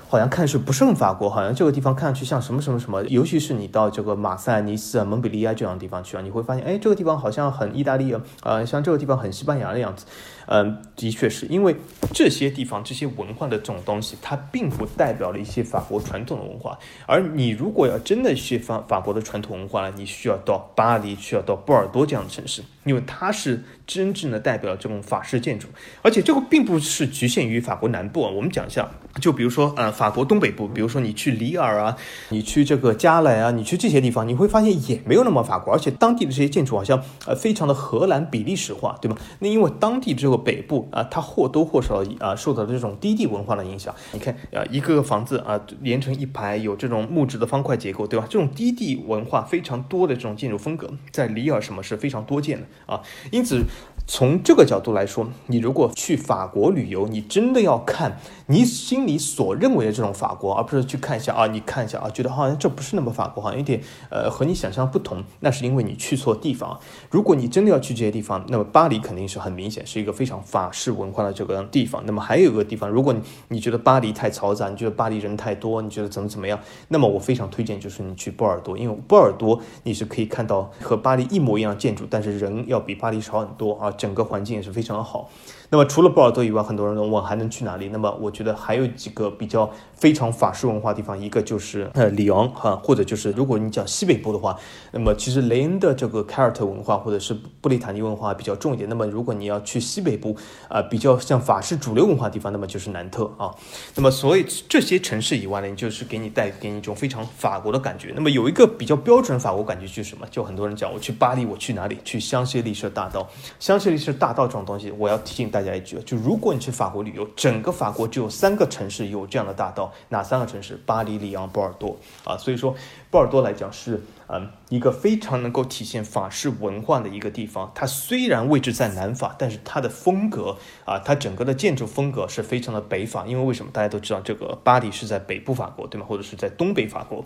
[0.08, 10.06] 好像看是不胜法国，好像这个地方看上去像什么什么什么，尤其是你到这个马赛、尼斯啊、蒙彼利埃这样的地方去啊，你会发现，哎，这个地方好像很意大利啊，呃，像这个地方很西班牙的样子。
[10.48, 11.76] 嗯，的确是因为
[12.14, 16.78] 这些地方这些文化的这种东西，它并不代表了一些法国传统的文化。
[17.06, 25.68] 而你如果要真的去法法国的传统文化呢，你需要到巴黎，需要到波尔多这样的城市，因为它是真正的代表这种法式建筑。
[26.02, 28.90] 而且这个并不是局限于法国南部啊，我们讲一下，
[29.22, 31.98] 就比如说呃，法国东北部，比如说你去里尔啊，
[32.30, 39.18] 你去这个加莱啊，你去这些地方，你会发现也没有那么法国，而且当地的这些建筑好像呃非常的荷兰比利时化，对吗？
[39.40, 43.94] 那因为当地这个北部啊，它或多或少啊受到这种低地文化的影响。
[44.12, 48.26] 你看啊，一个个房子啊连成一排，有这种木质的方块结构，对吧？
[48.30, 53.02] 这种低地文化非常多的这种建筑风格，在里尔什么是非常多见的啊。
[53.32, 53.66] 因此，
[54.06, 66.78] 从这个角度来说，你如果去法国旅游，你真的要看你心里所认为的这种法国，而不是去看一下啊，你看一下啊，觉得好像这不是那么法国，好像有点呃和你想象不同，那是因为你去错地方。
[67.10, 72.04] 如果你真的要去这些地方，那么巴黎肯定是很明显是一个非常法式文化的这个地方。
[72.06, 83.93] 那么还有一个地方，如果你你觉得巴黎太嘈杂，你觉得巴黎人太多，你觉得怎么怎么样，那么我非常推荐就是你去波尔多，因为波尔多你是可以看到和巴黎一模一样的建筑，但是人要比巴黎少很多啊。
[83.98, 85.30] 整个环境也是非常好。
[85.74, 87.90] 那么除了波尔多以外，很多人问我还能去哪里？
[87.90, 94.56] 那么我觉得还有几个比较非常法式文化地方，一个就是呃里昂哈，或者就是如果你讲西北部的话，
[94.92, 98.88] 那么其实雷恩的这个凯尔特文化或者是布列塔尼文化比较重一点。
[98.88, 103.50] 那么如果你要去西北部啊，比较像法式主流文化地方，那么就是南特啊。
[103.96, 108.12] 那么所以这些城市以外呢，就是给你带给你一种非常法国的感觉。
[108.14, 110.28] 那么有一个比较标准法国感觉就是什么？
[110.30, 111.98] 就很多人讲我去巴黎，我去哪里？
[112.04, 113.28] 去香榭丽舍大道。
[113.60, 120.78] 香榭丽舍大道这种东西，我要提醒大大家一句，就如果你去法国旅游，整个法国只有三个城市有这样的大道，哪三个城市？
[120.86, 122.38] 巴黎、里昂、波尔多啊。
[122.38, 122.76] 所以说，
[123.14, 124.02] 波尔多来讲是。
[124.30, 127.70] 嗯，一个非常能够体现法式文化的一个地方。
[127.76, 133.28] 它虽然位置在南法，但是它的风格啊，它整个的建筑风格是非常的北法。
[133.28, 133.72] 因为为什么？
[133.72, 136.08] 大家都知道这个巴黎是在北部法国，对吗？
[136.08, 137.24] 或者是在东北法国。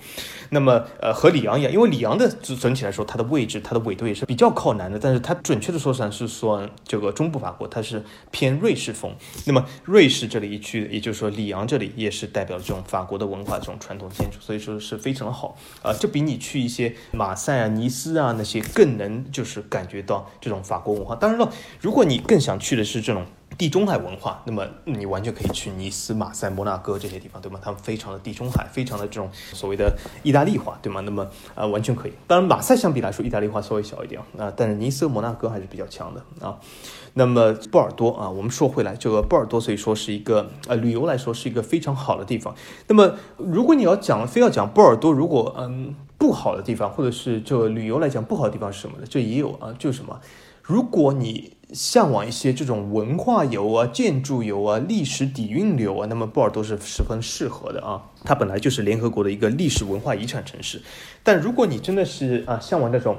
[0.49, 2.27] 那么，呃，和里昂一样，因为里昂的
[2.59, 4.99] 整体来说，它的位置、它的纬度也是比较靠南的。
[4.99, 9.15] 但是它准确的说上是说这个中部法国，它是偏瑞士风。
[9.45, 15.93] 那么瑞士这里一区，也就是说里昂这里也是代表这种法国的文化、这种传统建筑，所以说是非常的好啊。
[15.93, 16.95] 这比你去一些。
[17.11, 21.15] 马赛啊、尼斯啊那些更能就是感觉到这种法国文化。
[21.15, 23.25] 当然了，如果你更想去的是这种
[23.57, 27.59] 地中海文化，那么你完全可以去尼斯、马赛、摩纳哥这些地方，对吗？
[27.63, 31.01] 他们非常的地中海，非常的这种所谓的意大利化，对吗？
[31.01, 32.13] 那么啊，完全可以。
[32.27, 36.59] 当然，马赛相比来说，意大利化稍微小一点啊，但是尼斯、摩纳哥还是比较强的啊。
[37.17, 42.55] 那么波尔多啊，我们说回来，这个波尔多所以说是一个呃旅游来说是一个非常好的地方。
[42.87, 45.95] 那么如果你要讲非要讲波尔多，如果嗯。
[46.19, 49.05] 不好的地方，或者是这个旅游来讲不好的地方是什么呢？
[49.07, 50.19] 这也有啊，就是什么？
[50.63, 58.01] 如果你向往一些这种文化游啊、建筑游啊、历史底蕴游啊，那么波尔多是十分适合的啊。
[58.23, 60.81] 它本来就是联合国的一个历史文化遗产城市。
[61.21, 63.17] 但如果你真的是啊向往那种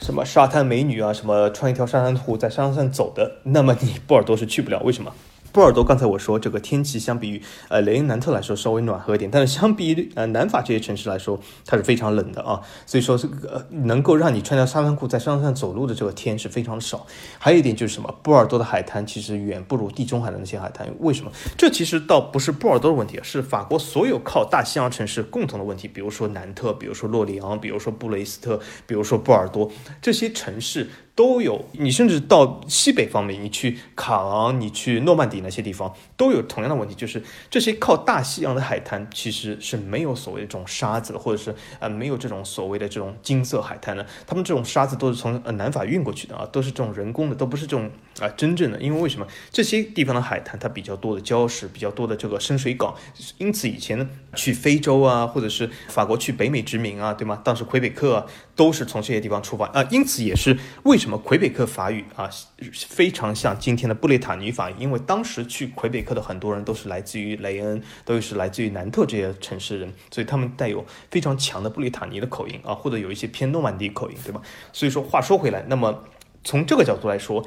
[0.00, 4.80] 什么沙滩美女啊、什么穿一条沙滩裤在沙滩上走的，那么你波尔多是去不了。
[4.84, 5.12] 为什么？
[5.58, 12.60] 波尔多，刚才我说这个天气相比于呃雷恩南特来说稍微暖和一点，但是相比于呃南法这些城市来说，它是非常冷的啊。
[12.86, 17.04] 所以说这个能够让你穿条沙滩裤在沙滩上走路的这个天是非常少。
[17.40, 20.88] 还有一点就是什么，波尔多的海滩其实远不如地中海的那些海滩。
[21.00, 21.32] 为什么？
[21.56, 25.88] 这其实倒不是波尔多的问题，是法国所有靠大西洋城市共同的问题。
[25.88, 29.68] 比如说南特，比如说洛里昂，比如说布雷斯特，比如说波尔多
[30.00, 30.88] 这些城市。
[31.18, 44.06] 都有，你甚至到西北方面，你去卡昂，你去诺曼底那些地方，都有同样的问题，就是这些靠大西洋的海滩其实是没有所谓的这种沙子，或者是呃没有这种所谓的这种金色海滩的。
[44.28, 48.80] 他们这种沙子都是从呃南法运过去的啊，都是这种人工的，都不是这种啊真正的。
[48.80, 52.94] 因为为什么这些地方的海滩它比较多的礁石，比较多的这个深水港，
[53.38, 57.42] 因此以前呢去非洲啊，或者是法国去北美殖民啊，对吗？
[57.42, 61.08] 当时魁北克都是从这些地方出发啊，因此也是为什么。
[61.08, 62.28] 什么魁北克法语啊，
[62.86, 74.42] 非常像今天的布列塔尼法语，因为当时去魁北克的很多人都是来自于雷恩，都是来自于南特这些城市人，所以他们带有非常强的布列塔尼的口音啊，或者有一些偏诺曼底口音，对吧？
[74.70, 76.04] 所以说话说回来，那么
[76.44, 77.42] 从这个角度来说。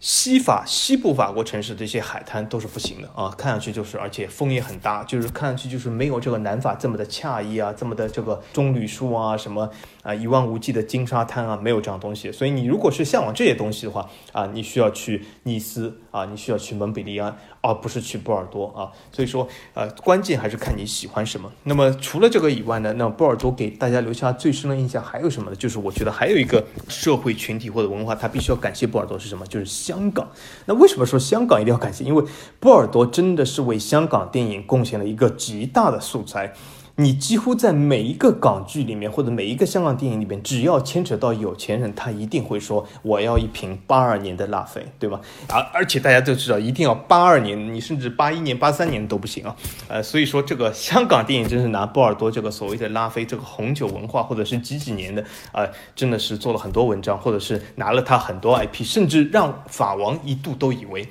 [0.00, 9.68] 西法西部法国城市这些海滩都是不行的啊，看上去就是，而且风也很大，就是看上去就是没有这个南法这么的惬意啊，这么的这个棕榈树啊，什么
[10.02, 12.32] 啊一望无际的金沙滩啊，没有这样东西。
[12.32, 17.36] 所以你如果是向往这些东西的话啊，你需要去尼斯啊，你需要去蒙彼利安。
[17.60, 21.50] 而不是去波尔多啊，所以说，呃，关键还是看你喜欢什么。
[21.64, 25.56] 那么除了这个以外呢，那波尔多给大家留下最深的印象还有什么呢？
[25.56, 29.44] 就是我觉得还有一个社会群体或者文化，他必须要感谢波尔多是什么？
[29.48, 30.30] 就是香港。
[30.66, 32.04] 那为什么说香港一定要感谢？
[32.04, 32.24] 因为
[32.60, 36.54] 波尔多真的是为香港电影贡献了一个极大的素材。
[37.00, 45.20] 你几乎在每一个港剧里面，或者每一个香港电影里面，只要牵扯到有钱人，他一定会说我要一瓶八二年的拉菲，对吗？
[45.48, 49.54] 而而且大家都知道，一定要八二年，你甚至八一年、八三年都不行啊。
[49.86, 61.06] 呃，所以说这个香港电影真是拿波尔多这个所谓的拉菲这个红酒文化，或者是几几年的啊，真的是做了很多文章，或者是拿了他很多 IP，甚至让法王一度都以为。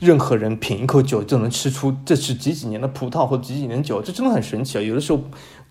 [0.00, 4.80] 任何人品一口酒就能吃出这是几几年的葡萄或几几年酒，这真的很神奇啊！
[4.80, 5.20] 有的时候，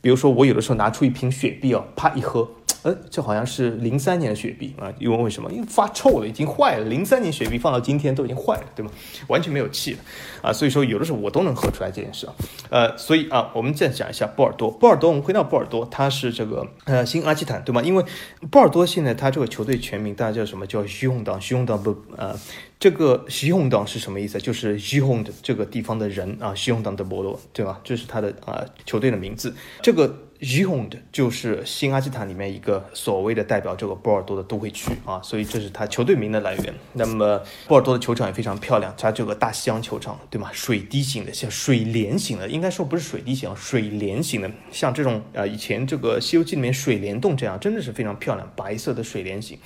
[0.02, 2.48] 比如说我有的时候拿出一瓶雪碧哦，啪一喝，
[2.84, 5.52] 呃，这好像是零三年的雪碧啊，因为为什么？
[5.52, 6.86] 因为发臭了，已经坏了。
[6.86, 8.92] 零三年雪碧放到今天都已经坏了，对吗？
[9.28, 10.00] 完全没有气了
[10.42, 12.34] 啊，所以说有的时候我都能喝出来这件事啊。
[12.70, 14.72] 呃，所以啊，我们再讲一下波尔多。
[14.72, 17.82] 波尔多，我们回到波尔多，它是这个呃新阿基坦，对吗？
[17.82, 18.06] 因为
[18.50, 20.66] 波尔多现在它这个球队全名大家叫什么？
[20.66, 22.36] 叫徐宏党，徐宏党不呃。
[22.80, 24.40] 这个西洪党是什么意思？
[24.40, 27.82] 就是西洪的这个地方的人啊，西洪党的波罗，对吧？
[27.84, 29.54] 这是他的啊球队的名字。
[29.82, 36.74] 这个西洪的就是新阿基坦里面一个所谓的代表这个波尔多的都会区啊，所以这是他球队名的来源。
[36.94, 40.50] 那么波尔多的球场也非常漂亮，它这个大西洋球场，对吗？
[40.54, 49.60] 水滴型的，像水帘型的，应该说不是水滴型，水帘型的，像这种啊以前这个《西游记》里面水帘洞这样，真的是非常漂亮，白色的水帘型。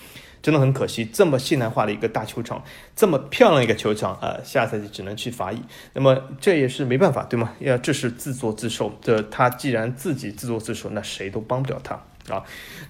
[0.43, 2.61] 真的很可惜，这么现代化的一个大球场，
[2.95, 5.61] 这么漂亮一个球场，呃，下赛季只能去法乙。
[5.93, 7.53] 那么这也是没办法，对吗？
[7.59, 8.93] 要这是自作自受。
[9.01, 11.95] 这他既然自己自作自受，那谁都帮不了他。
[12.29, 12.41] 啊，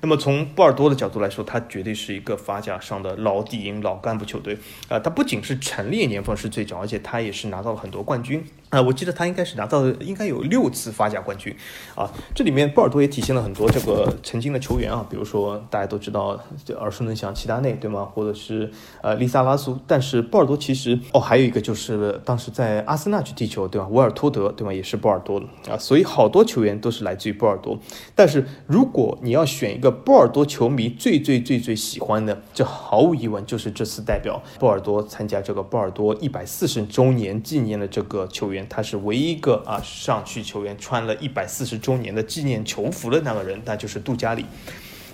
[0.02, 4.58] 那么从波尔多的角度来说，他绝对是一个法甲上的老底营、老干部球队。
[4.88, 8.44] 啊，他不仅是成立年份是最早，而且他也是拿到了很多冠军。
[8.74, 11.56] 啊，我记得他应该是拿到应该有六次法甲冠军。
[11.94, 16.40] 啊，这里面波尔多也体现了很多这个曾经的球员啊，比如说大家都知道
[16.80, 18.04] 耳熟能详齐达内，对吗？
[18.04, 18.72] 或者是
[19.04, 19.78] 呃利萨拉苏。
[19.86, 23.88] 但是波尔多其实哦，还有一个就是当时在阿森纳去踢球，对吧？
[23.90, 24.74] 维尔托德，对吗？
[24.74, 25.78] 也是波尔多的啊。
[25.78, 27.78] 所以好多球员都是来自于波尔多。
[28.16, 44.46] 但是如果你要选一个波尔多球迷最最最最喜欢的，这毫无疑问就是这次代表波尔多参加这个波尔多一百四十周年纪念的这个球员，他是唯一一个啊上去球员穿了一百四十周年的纪念球服的那个人，那就是杜加里。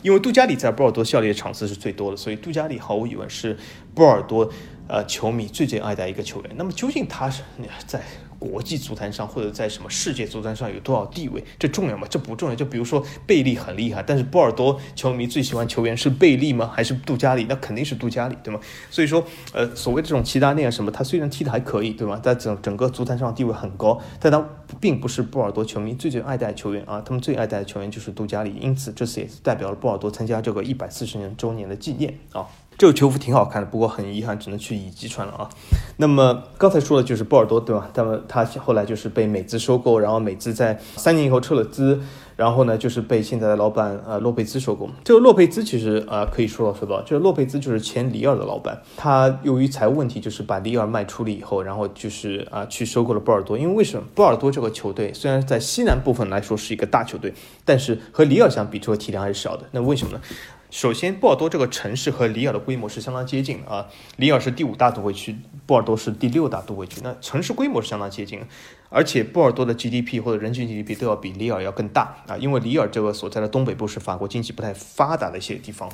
[0.02, 3.58] 因为杜加里在波尔多效力的场次是最多的，所以杜加里毫无疑问是
[3.94, 4.50] 波尔多
[4.88, 6.52] 呃球迷最最爱的一个球员。
[6.56, 7.44] 那么究竟他是
[7.86, 8.02] 在？
[8.40, 12.08] 国际足坛上或者在什么世界足坛上有多少地位，这重要吗？
[12.10, 12.56] 这不重要。
[12.56, 16.72] 就比如说贝利很厉害，但是波尔多球迷最喜欢球员是贝利吗？
[16.74, 17.46] 还是杜加里？
[17.50, 18.60] 那肯定是杜加里，对吗？
[18.90, 19.24] 所以说，
[19.54, 22.18] 呃，所谓这种齐达内啊什么，他虽然踢得还可以，对吗？
[22.24, 24.48] 在整整个足坛上地位很高，但他
[24.80, 27.02] 并不是波尔多球迷最最爱戴的球员啊。
[27.02, 32.48] 他们最爱戴的球员就是杜加里，因此这次也是代表了波尔多参加这个一百四十年周年的纪念啊。
[32.80, 35.50] 这个球服挺好看的，不过很遗憾，只能去乙级穿了啊。
[35.98, 37.90] 那么刚才说的就是波尔多，对吧？
[37.94, 42.00] 他们他后来就是被美资收购，然后美资在三年以后撤了资，
[42.38, 44.90] 然后呢就是被现在的老板呃洛佩兹收购。
[45.04, 53.58] 这个洛佩兹其实呃可以说到说到，就是洛佩兹就是前里尔的老板，他由于财务问题，就是把里尔卖出了以后，然后就是啊去收购了波尔多。
[53.58, 57.34] 因为为什么波尔多这个球队虽然在西南部分来说是一个大球队，
[57.66, 59.66] 但是和里尔相比，这个体量还是小的。
[59.72, 60.22] 那为什么呢？
[60.72, 63.88] 首先，波尔多这个城市和里尔的规模是相当接近的啊。
[64.18, 68.40] 里尔是第五大都会区，波尔多是第六大都会区，那城市规模是相当接近。
[68.90, 75.92] 而且，波尔多的 GDP 或者人均 GDP 都要比里尔要更大啊，因为里尔这个所在的东北部是法国经济不太发达的一些地方。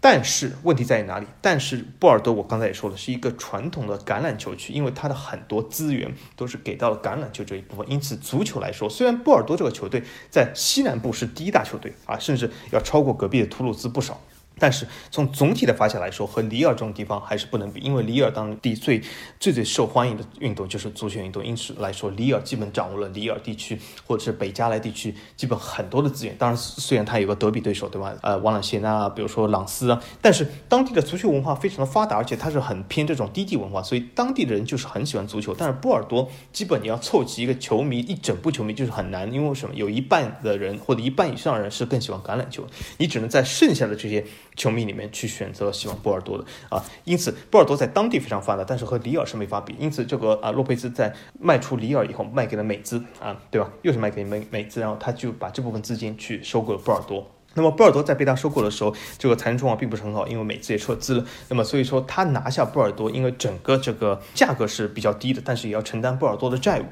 [0.00, 1.26] 但是问题在于哪里？
[1.40, 7.84] 但是波尔多，我刚才也说了，是一个传统的橄榄球区，因为它的很多资源都是给到了橄榄球这一部分。
[7.90, 14.20] 因此，足球来说，虽然波尔多这个球队在西南部是第一大球队啊，甚至要超过隔壁的图鲁兹不少。
[14.58, 19.00] 但是从总体的发展来说，和里尔这种地方还是不能比，因为里尔当地最
[19.38, 26.36] 最最受欢迎的运动就是足球运动，因此来说，里尔基本掌握了里尔地区或者是北加莱地区基本很多的资源。
[26.36, 28.14] 当然，虽然他有个德比对手，对吧？
[28.22, 35.54] 呃，瓦朗谢纳，比如说朗斯啊，但是当地的足球文化非常的发达，而且它是很偏这种低地文化，所以当地的人就是很喜欢足球。
[35.56, 39.74] 但是波尔多基本你要凑齐一个球迷，一整部球迷就是很难，因为什么？
[39.74, 42.66] 有一半的人或者一半以上的人是更喜欢橄榄球，
[42.96, 44.24] 你只能在剩下的这些。
[44.58, 49.74] 球迷里面去选择喜欢波尔多的啊，因此波尔多在当地非常发达，但是和里尔是没法比。
[49.78, 53.70] 因此这个啊，洛佩兹在卖出里尔以后，卖给了美资啊，对吧？
[53.82, 57.26] 又是卖给美美资，然后他就把这部分资金去收购了波尔多。
[57.54, 61.24] 那么波尔多在被他收购的时候，这个财政状况并不是很好，因为美资也撤资了。
[61.48, 66.84] 那么所以说他拿下波尔多，因为整个这个价格是比较低的，但是也要承担波尔多的债务。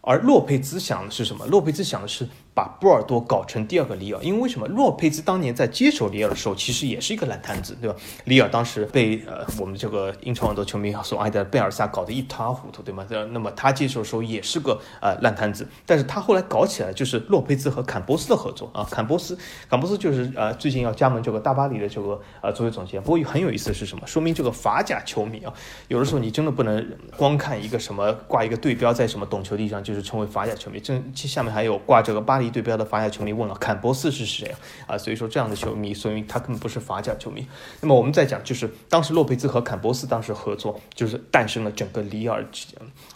[0.00, 1.46] 而洛佩兹想的是什么？
[1.46, 2.28] 洛佩兹想的是。
[2.54, 4.66] 把波尔多搞成第二个里尔，因为为什么？
[4.68, 7.96] 洛佩兹当年在接手里尔的时候，其实也是一个烂摊子，对吧？
[8.24, 13.06] 里尔当时被呃我们这个英超很多球迷所爱的贝尔萨搞得一塌糊涂，对吗？
[13.30, 19.36] 那么他接手的时候也是个呃烂摊子，但是他后来搞起来就是洛佩兹和坎波斯的合作啊，坎波斯，
[19.68, 23.02] 坎波斯就是呃最近要加盟这个大巴黎的这个呃足球总监。
[23.02, 24.06] 不过很有意思的是什么？
[24.06, 25.52] 说明这个法甲球迷啊，
[25.88, 26.86] 有的时候你真的不能
[27.16, 30.78] 光看一个什么挂一个对标在什么懂球帝上，就是成为法甲球迷。
[30.80, 32.52] 这下面还有挂这个巴黎。
[32.52, 34.54] 对标的法甲球迷问了坎波斯是谁
[34.86, 34.98] 啊？
[34.98, 37.46] 所以说这样的球迷，所以他根本不是法甲球迷。
[37.80, 42.44] 那么我们再讲，就是当时洛佩兹和坎波斯当时合作，就是诞生了整个里尔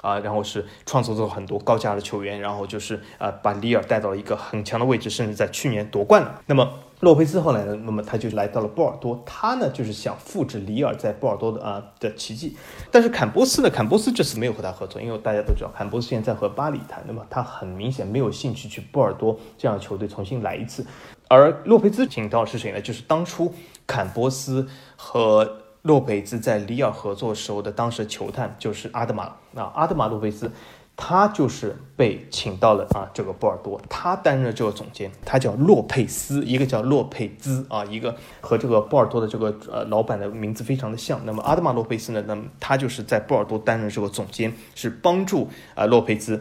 [0.01, 6.41] 啊，然后是创造了很多高价的球员，然后就是呃把里尔带到了一个很强的位置，甚至在去年夺冠了。
[6.47, 6.69] 那么
[7.01, 12.57] 洛佩兹后来呢，那么他就来到了波尔多，他呢就是想复制里尔在波尔多的啊的奇迹。
[12.91, 20.87] 但是坎波斯呢，坎波斯这次没有和他合作，因为大家都知道坎波斯现在和巴黎谈，那么他很明显没有兴趣去波尔多这样的球队重新来一次。
[21.29, 22.81] 而洛佩兹请到是谁呢？
[22.81, 23.53] 就是当初
[23.87, 24.67] 坎波斯
[24.97, 29.23] 和洛佩兹在里尔合作时候的当时球探，就是阿德玛
[29.55, 30.51] 啊，阿德玛洛佩兹。
[30.99, 41.21] 他就是被请到了啊，这个波尔多，他担任这个总监，他叫洛佩斯，一个叫洛佩兹啊，一个和这个波尔多的这个呃老板的名字非常的像。
[41.25, 46.41] 那么阿德玛洛佩斯呢，那么他就是在波尔多担任这个总监，是帮助啊洛佩兹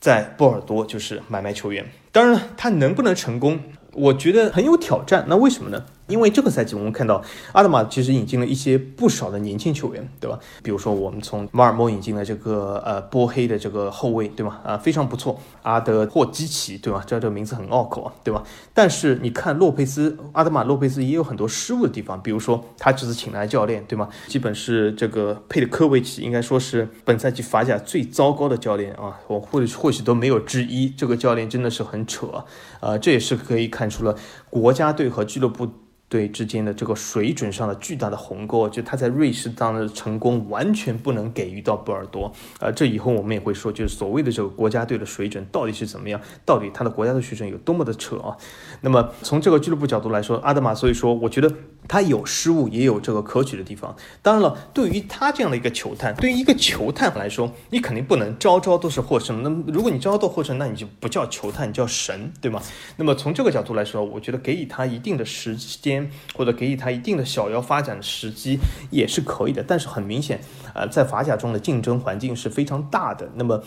[0.00, 1.86] 在波尔多就是买卖球员。
[2.10, 3.60] 当然了，他能不能成功，
[3.92, 5.26] 我觉得很有挑战。
[5.28, 5.84] 那为什么呢？
[6.10, 10.38] 因为这个赛季我们看到阿德玛其实引进了一些不少的年轻球员，对吧？
[10.62, 14.60] 比如说我们从马尔默引进了这个呃波黑的这个后卫，对吧？
[14.64, 15.40] 啊，非常不错。
[15.62, 17.02] 阿德霍基奇，对吧？
[17.06, 18.42] 这这个名字很拗口啊，对吧？
[18.74, 24.08] 但是你看洛佩斯，阿德玛洛佩斯也有很多失误的地方，比如说他这次请来教练，对吗？
[24.26, 30.88] 基本是这个佩德科维奇，应该说是本赛季法甲最糟糕的教练啊，我或者或许都没有之一。
[30.88, 32.44] 这个教练真的是很扯，
[32.80, 34.16] 啊，这也是可以看出了
[34.48, 35.68] 国家队和俱乐部。
[36.10, 42.30] 队之间的这个水准上的巨大的鸿沟，就他在瑞士当的成功完全不能给予到波尔多。
[42.58, 48.36] 呃，这以后我们也会说，就是所谓的这个国家队的水准到底是怎么样，到底他的国家队水准有多么的扯啊？
[48.80, 51.50] 那么从这个俱乐部角度来说，阿德玛，所以说我觉得
[51.90, 53.96] 他有失误，也有这个可取的地方。
[54.22, 59.42] 当然了，对于他这样的一个球探，对于一个球探来说，你肯定不能招招都是获胜。
[59.42, 62.62] 那么如果你招招都获胜，那你就不叫球探，你叫神，对吗？
[62.96, 66.08] 那么从这个角度来说，我觉得给予他一定的时间。
[66.36, 68.58] 或者给予他一定的小妖发展的时机
[68.90, 70.40] 也是可以的，但是很明显，
[70.74, 73.28] 呃，在法甲中的竞争环境是非常大的。
[73.34, 73.60] 那么。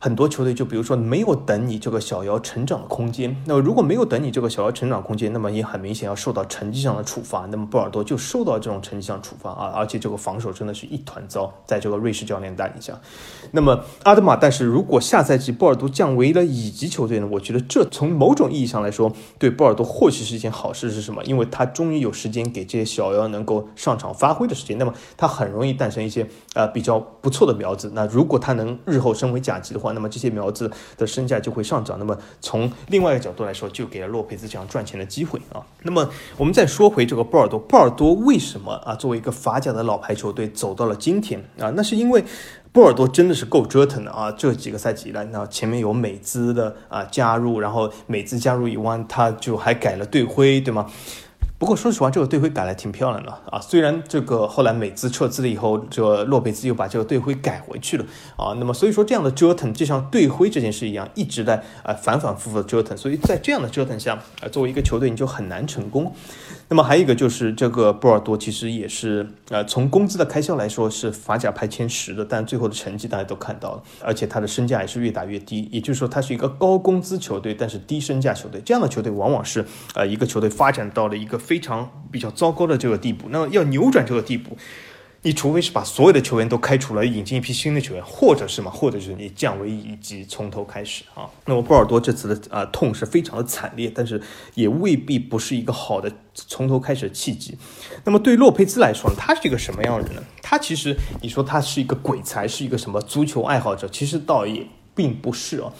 [0.00, 7.46] 很多球队就比如说没有等你这个小妖成长的空间，那如果没有等你这个小妖成长空间，那么也很明显要受到成绩上的处罚。
[7.50, 12.98] 那么波尔多就受到这种成绩上处罚啊，而且这个防守真的是一团糟，在这个瑞士教练带领下。
[13.52, 17.28] 那么阿德玛，但是如果下赛季波尔多降为了乙级球队呢？
[17.32, 20.88] 我觉得这从某种意义上来说，对波尔多或许是一件好事。
[20.88, 21.22] 是什么？
[21.24, 27.90] 因为他终于有时间给这些小妖能够上场发挥的时间，那么他很容易诞生一些呃比较不错的苗子。
[27.94, 30.28] 那如果他能日后升为甲级的话，那么这些。
[30.28, 35.64] 苗子的身价就会上涨，那么从另外一个角度来说，就给了洛佩兹这样赚钱的机会啊。
[35.84, 41.72] 那么我们再说回这个波尔多，波尔多为什么啊作为一个法甲的老牌球队走到了今天啊？
[41.74, 42.22] 那是因为
[42.72, 44.30] 波尔多真的是够折腾的啊！
[44.30, 50.86] 这几个赛季以来，那前面有美资的啊加入，然后美资加入以外，他就还改了队徽，对吗？
[51.58, 53.60] 不过说实话，这个队徽改的挺漂亮的啊。
[53.60, 58.06] 虽然这个后来美资撤资了以后，这个洛佩兹又把这个队徽改回去了
[58.36, 58.54] 啊。
[58.58, 62.96] 那么所以说这样的折腾，就像队徽这件事一样，一直在啊反反复复的折腾。
[62.96, 66.14] 所以在这样的折腾下，啊作为一个球队，你就很难成功。
[66.70, 75.66] 那么还有一个就是这个波尔多其实也是呃从工资的开销来说是法甲排前十的，但最后的成绩大家都看到了，而且他的身价也是越打越低。
[75.72, 78.60] 也就是说，他是一个高工资球队，但是低身价球队。
[78.64, 79.64] 这样的球队往往是
[79.94, 83.28] 呃一个球队发展到了一个非常比较糟糕的这个地步。
[83.30, 84.56] 那么要扭转这个地步。
[85.22, 91.28] 你除非是把所有的球员都开除了，引进一批新的球员，或者是嘛，或者是你降为乙级，从头开始啊。
[91.46, 94.22] 那么波尔多这次的啊痛是非常的惨烈，但是
[94.54, 97.58] 也未必不是一个好的从头开始的契机。
[98.04, 100.22] 那么对洛佩兹来说呢，他是一个什么样的人呢？
[100.40, 105.72] 他其实你说他是一个鬼才，是一个什么足球爱好者，其实倒也并不是啊。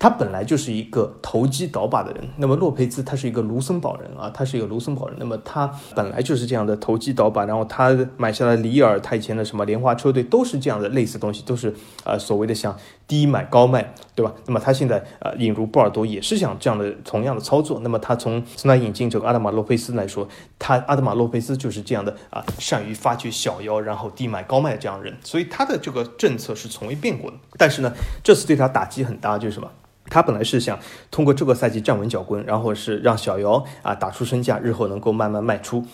[0.00, 2.26] 他本来就是一个投机倒把的人。
[2.38, 5.16] 那么洛佩兹他是一个卢森堡人啊，他是一个卢森堡人。
[5.20, 11.74] 那么他本来就是这样的投机倒把，然后他买下了里尔，他以前的什么莲花车队都是这样的类似东西，都是
[12.04, 12.74] 呃所谓的像
[13.06, 14.32] 低买高卖，对吧？
[14.46, 17.78] 那么他现在呃引入波尔多也是想这样的同样的操作。
[17.80, 20.26] 那么他从从他引进这个阿德玛洛佩斯来说，
[20.58, 27.36] 他阿德玛洛佩斯就是这样的啊，善于发掘小妖，然后低买高卖这样的人，所以他的这个政策是从未变过的。
[27.58, 27.92] 但是呢，
[28.24, 29.68] 这次对他打击很大，就是什么？
[30.10, 30.78] 他本来是想
[31.10, 35.84] 通过这个赛季站稳脚跟，然后是让小姚啊打出身价，日后能够慢慢卖出。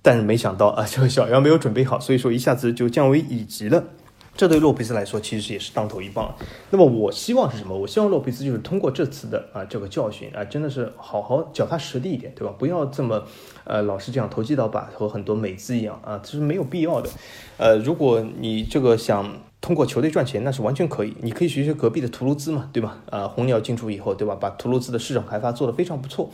[0.00, 3.84] 但是没想到啊，这个小姚没有准备好，所以说一下子就降为乙级了。
[4.36, 6.32] 这对洛佩斯来说其实也是当头一棒。
[6.70, 7.76] 那么我希望是什么？
[7.76, 12.54] 我希望洛佩斯就是通过这次的啊这个教训啊，真的是好好脚踏实地一点，对吧？
[12.56, 13.24] 不要这么
[13.64, 17.10] 呃老是这样投机倒把，和很多美资一样啊，这是没有必要的。
[17.56, 19.28] 呃，如果你这个想。
[19.60, 23.02] 通过球队赚钱那是完全可以，你可以学学隔壁的图卢兹嘛，对吧？
[23.10, 24.34] 啊，红鸟进驻以后，对吧？
[24.34, 26.30] 把图卢兹的市场开发做得非常不错，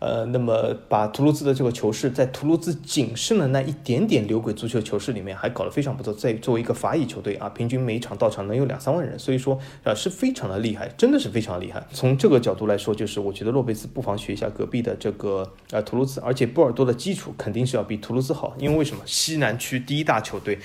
[0.00, 6.12] 呃，那么把图卢兹的这个球市在图卢兹仅剩的那一点点流轨足球球市里面还搞得非常不错。
[6.12, 11.84] 在作为一个法乙球队啊，平均每一场到场能有两三万人，所以说啊是非常的厉害，真的是非常厉害。
[11.90, 19.02] 从这个角度来说，就是我觉得洛佩兹不妨学一下隔壁的这个呃图卢兹，而且波尔多的基础肯定是要比图卢兹好，因为为什么？
[19.06, 20.58] 西南区第一大球队，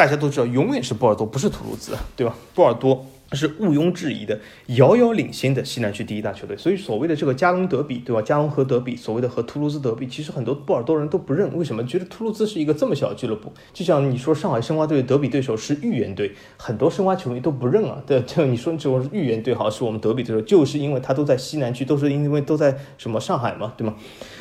[0.00, 2.34] 大家都知道，永远是波尔多，不是图卢兹，对吧？
[2.54, 3.04] 波尔多。
[3.32, 6.56] 是毋庸置疑的，遥遥领先的西南区第一大球队。
[6.56, 8.22] 所以所谓的这个加隆德比，对吧？
[8.22, 11.56] 加隆和德比，所谓的和图卢兹德比，其实很多波尔多人都不认。
[11.56, 11.84] 为什么？
[11.84, 18.02] 觉得图卢兹是一个这么小的俱乐部，就像你说上海申花队的德比对手是豫园队，很多申花球迷都不认啊。
[18.06, 23.94] 对， 就你说这种豫园队好是我们德比对手，就是因为他都在西南区，都是因为都在什么上海嘛，对吗？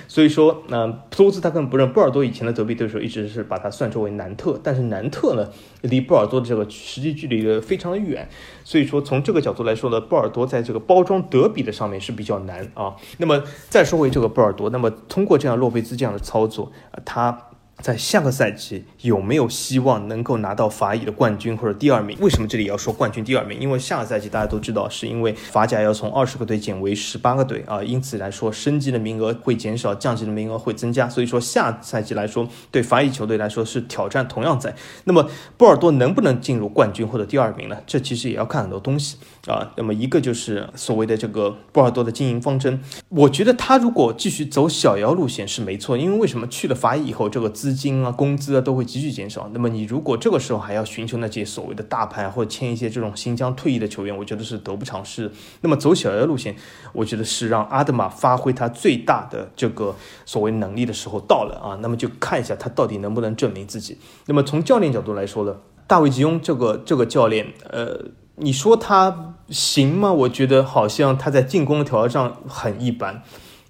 [0.07, 1.91] 所以说，那图卢兹他根本不认。
[1.93, 5.47] 波尔多以前的德比对手一直是把它算作为南特，但是南特呢，
[5.81, 8.27] 离波尔多的这个实际距离的非常的远。
[8.63, 12.95] 所以所以说，从这个角度来说呢，波尔多在这个包装德比的上面是比较难啊。
[13.17, 17.48] 那么再说回这个波尔多，那么通过这样洛贝兹这样的操作，啊，他。
[17.81, 22.17] 在下个赛季有没有希望能够拿到法乙的冠军或者第二名？
[22.19, 23.57] 为什么这里要说冠军第二名？
[23.59, 31.07] 因为下个赛季大家都知道，是因为法甲要从二十个队减为十八个队啊，因此来说升级的名额会减少，降级的名额会增加。
[31.07, 34.75] 所以说下赛季来说，对法乙球队来说是挑战同样在。
[35.05, 37.77] 那么波尔多能不能进入冠军或者第二名呢？
[37.87, 39.17] 这其实也要看很多东西
[39.47, 39.71] 啊。
[39.77, 49.47] 那么一个就是所谓的这个波尔多的经营方针，我觉得他如果继续走小妖路线是没错，因为为什么去了法乙以后这个资资金啊，工资啊都会急剧减少。
[49.53, 55.31] 那么你如果这个时候还要寻求那些所谓的大牌，或者签一些这种新疆退役的球员，我觉得是得不偿失。
[55.61, 56.55] 那么走小的路线，
[56.93, 59.95] 我觉得是让阿德玛发挥他最大的这个
[60.25, 61.77] 所谓能力的时候到了啊。
[61.79, 63.99] 那么就看一下他到底能不能证明自己。
[64.25, 68.05] 那么从教练角度来说呢，大卫吉翁这个这个教练，呃，
[68.37, 70.11] 你说他行吗？
[70.11, 73.21] 我觉得好像他在进攻的条上很一般。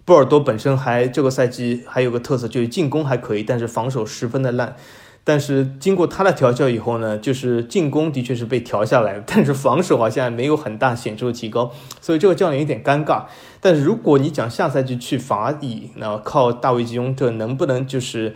[0.10, 4.76] 波尔多本身还这个赛季还有个特色，就是进攻还可以，但是防守十分的烂。
[5.24, 13.26] 但是经过他的调教以后呢，就是进攻的确是被调下来，但是防守好像没有很大显著的提高，所以这个教练有点尴尬。
[13.62, 18.36] 但是如果你讲下赛季去法乙，那靠大卫吉翁，特能不能就是？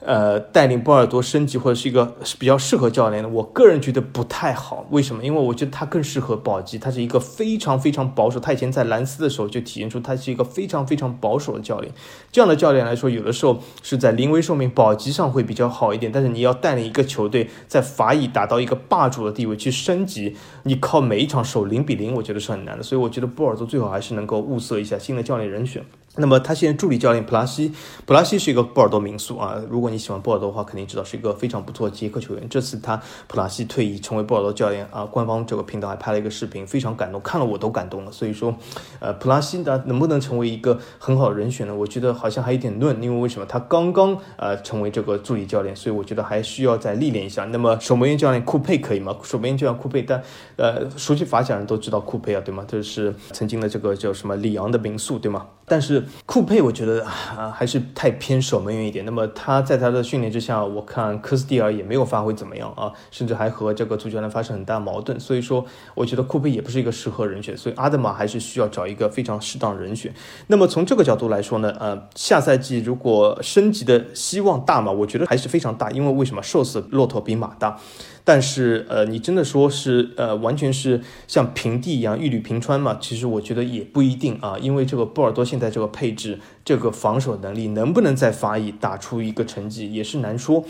[0.00, 4.86] 呃，带领波尔多升级或者是一个比较适合教练的，我个人觉得不太好。
[4.90, 5.22] 为什么？
[5.22, 8.40] 因为我觉得他更适合保级，他是一个非常非常保守。
[8.40, 11.92] 他以前在兰斯的时候就体现出他是一个非常非常保守的教练。
[12.32, 16.10] 这样的教练来说，有的时候是在临危受命保级上会比较好一点。
[16.10, 22.82] 但是你要带领一个球队在法乙达到一个霸主的地位去升级，你靠每一场守零比零，我觉得是很难的。
[22.82, 25.84] 所以我觉得波尔多最好还是能够物色一下新的教练人选。
[26.16, 27.72] 那么他现在助理教练普拉西，
[28.04, 29.54] 普拉西是一个波尔多名宿啊。
[29.70, 32.48] 如果你喜欢波尔多的话，肯定知道是一个非常不错的捷克球员。
[32.48, 38.10] 这次他普拉西退役成为波尔多教练啊，官方这个频道还拍了一个视频，非常感动，看了我都感动了。
[38.10, 38.52] 所以说，
[38.98, 41.74] 呃，普拉西的能不能成为一个很好的人选呢？
[41.74, 47.44] 我觉得好像还有点论，因为为什么他刚刚呃成为这个助理教练，所以我觉得还需要再历练一下。
[47.44, 49.16] 那么守门员教练库佩可以吗？
[49.22, 50.20] 守门员教练库佩，但
[50.56, 52.64] 呃，熟悉法甲人都知道库佩啊，对吗？
[52.66, 55.46] 这是曾经的这个叫什么里昂的名宿，对吗？
[55.70, 59.04] 但是库佩，我觉得啊还是太偏守门员一点。
[59.04, 65.20] 那么他在他的训练之下，我看科斯蒂尔也没有发挥怎么样啊，甚至还和这个主教练发生很大矛盾。
[65.20, 65.64] 所以说，
[65.94, 67.56] 我觉得库佩也不是一个适合人选。
[67.56, 70.12] 所以阿德玛还是需要找一个非常适当人选。
[70.48, 74.90] 那么从这个角度来说呢，呃，下赛季如果升级的希望大吗？
[74.90, 75.92] 我觉得还是非常大。
[75.92, 77.78] 因为为什么瘦死骆驼比马大？
[78.24, 82.98] 但是，呃，你真的说是，呃，完全是像平地一样一缕平川嘛？
[83.00, 90.64] 其实我觉得也不一定啊，因为这个波尔多现在这个配置，这个防守能力能不能在法乙打出一个成绩也是难说。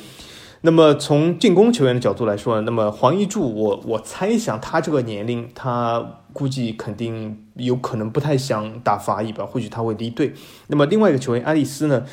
[0.62, 10.34] 那么从进攻球员的角度来说，那么黄一柱，我我猜想他这个年龄，他估计肯定有可能不太想打法乙吧，或许他会离队。
[10.66, 12.04] 那么另外一个球员爱丽丝呢？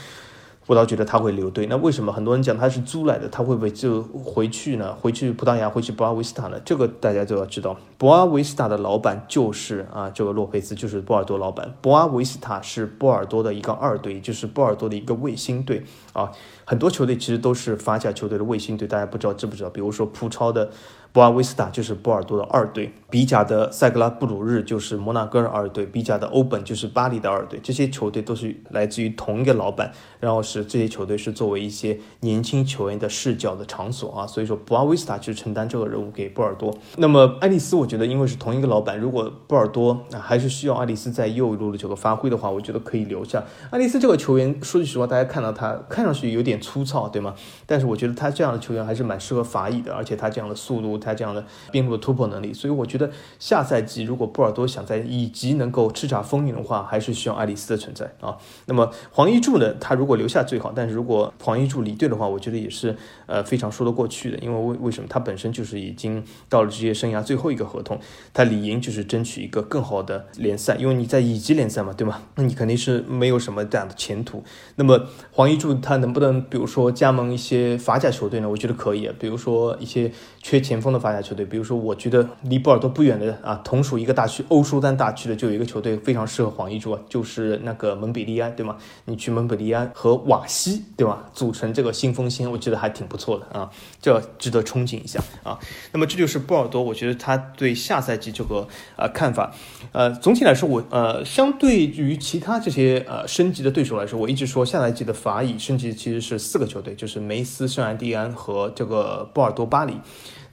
[0.68, 4.93] 我倒觉得他会留队，那为什么很多人讲他是租来的，他会不会就回去呢？
[5.01, 6.59] 回去葡萄牙，回去博阿维斯塔呢？
[6.65, 11.74] 这个大家都要知道，博阿维斯塔的老板就是啊，这个洛佩兹就是波尔多老板。
[11.82, 16.32] 博阿维斯塔是波尔多的一个二队，就是波尔多的一个卫星队啊。
[16.65, 19.70] 很多球队其实都是法甲球队的卫星队，大家不知道知不知道？
[19.70, 20.70] 比如说葡超的。
[21.18, 27.59] 博阿维斯塔就是波尔多的二队，比甲的塞格拉布鲁日就是摩纳哥的二队，比甲的欧本就是巴黎的二队。
[27.63, 34.28] 这些球队都是来自于同一个老板，然后是这些球队是作为一些年轻球员的视角的场所啊。
[34.28, 36.78] 所以说，博阿维斯塔就是承担这个任务给波尔多。
[36.97, 44.55] 那么爱丽丝，我觉得因为是同一个老板，如果波尔多还是需要爱丽丝在右路的这个发挥的话，我觉得可以留下爱丽丝这个球员。
[44.61, 47.34] 说句实话，大家看到他看上去有点粗糙，对吗？
[47.65, 50.99] 但是我觉得他这样的球员还是蛮适合法乙的，而且他这样的速度。
[51.08, 52.53] 他这样的边路的突破能力。
[52.53, 58.38] 所以我觉得下赛季如果波尔多想在以及能够叱咤风云的话，还是需要爱丽丝的存在啊。
[58.66, 62.97] 那么黄一柱呢，他如果留下最好，但是如果黄一柱离队的话，我觉得也是
[63.28, 67.99] 呃非常说得过去的，因为为为什么他本身就是已经到了职业生涯最后一个合同，
[68.34, 72.23] 他理应就是争取一个更好的联赛，因为你在乙级联赛嘛，对吗？
[72.36, 74.43] 那你肯定是没有什么这样的前途。
[74.75, 78.49] 那么黄一柱他能不能比如说加盟一些法甲球队呢？
[78.49, 80.11] 我觉得可以，比如说一些
[80.41, 88.78] 缺前锋的法甲球队，比如说我觉得离波尔多不远的啊，同属一个大区欧舒丹大区的就有一个球队非常适合黄一柱啊，就是那个蒙彼利埃，对吗？
[89.05, 91.25] 你去蒙彼利埃和瓦西，对吧？
[91.34, 93.70] 组成这个新锋线，我觉得还挺不错的啊，
[94.01, 95.59] 这值得憧憬一下啊。
[95.91, 99.53] 那么这就是波尔多，我觉得他对下赛季这个呃看法，
[99.91, 109.93] 呃，总体来说，我呃相对于其他这些呃升级的对手来说，我一直说下赛季的法乙升级其实是四个球队，就是梅斯、圣安蒂安和这个波尔多巴黎。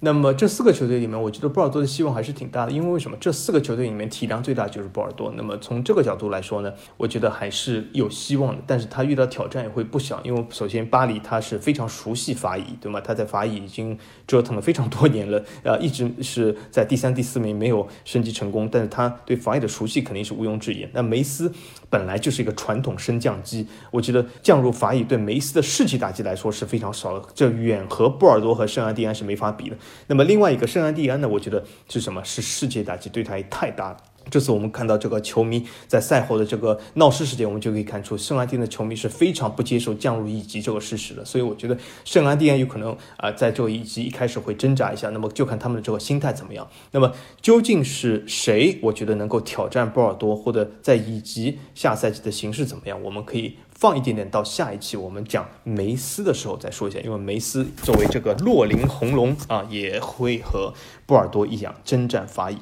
[0.05, 3.17] 那么这四个球队里面，我觉得波尔多的希望还是挺大的，因为为什么？
[3.19, 5.33] 这四个球队里面体量最大就是波尔多。
[5.35, 8.63] 那么从这个角度来说呢，我觉得还是有希望的。
[8.67, 13.01] 但是他遇到挑战也会不小，因为首先巴黎他是非常熟悉法乙，对吗？
[13.01, 18.69] 他在法乙已经折腾了非常多年了，呃，一直是在第三、第四名没有升级成功。
[18.71, 20.87] 但是他对法乙的熟悉肯定是毋庸置疑。
[20.93, 21.51] 那梅斯
[21.95, 29.77] 本来就是一个传统升降机，我觉得降入法乙对梅斯的士气打击来说是非常少的，这远和波尔多和圣安蒂安是没法比的。
[30.09, 31.29] 那么另外一个圣安蒂安呢？
[31.29, 32.21] 我觉得是什么？
[32.25, 33.97] 是世界打击对他也太大了。
[34.31, 41.25] 这次我们看到这个球迷在赛后的这个闹事事件，我们就可以看出圣安蒂的球迷是非常不接受降入乙级这个事实的。
[41.25, 45.11] 所以我觉得圣安蒂有可能啊，在这个乙级一开始会挣扎一下。
[45.11, 46.69] 那么就看他们的这个心态怎么样。
[46.93, 48.79] 那么究竟是谁？
[48.83, 53.03] 我觉得能够挑战波尔多，或者在乙级下赛季的形势怎么样？
[53.03, 53.57] 我们可以。
[53.77, 60.73] 放一点点到下一期我们讲梅斯的时候再说一下，因为梅斯作为这个洛林红龙啊，也会和
[61.05, 62.57] 波尔多一样征战法乙。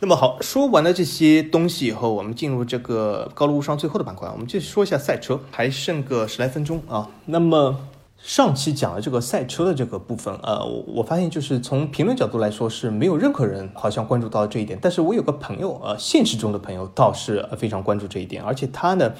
[0.00, 7.10] 那么好，说完了这些东西以后，我们进入这个高路无双最后的板块，我们就说一下赛车，还剩个十来分钟啊。
[7.26, 7.80] 那么
[8.16, 19.12] 上期讲了这个赛车的这个部分，呃，我我发现就是从评论角度来说是没有任何人好像关注到这一点，但是我有个朋友，呃，现实中的朋友倒是非常关注这一点，而且他呢。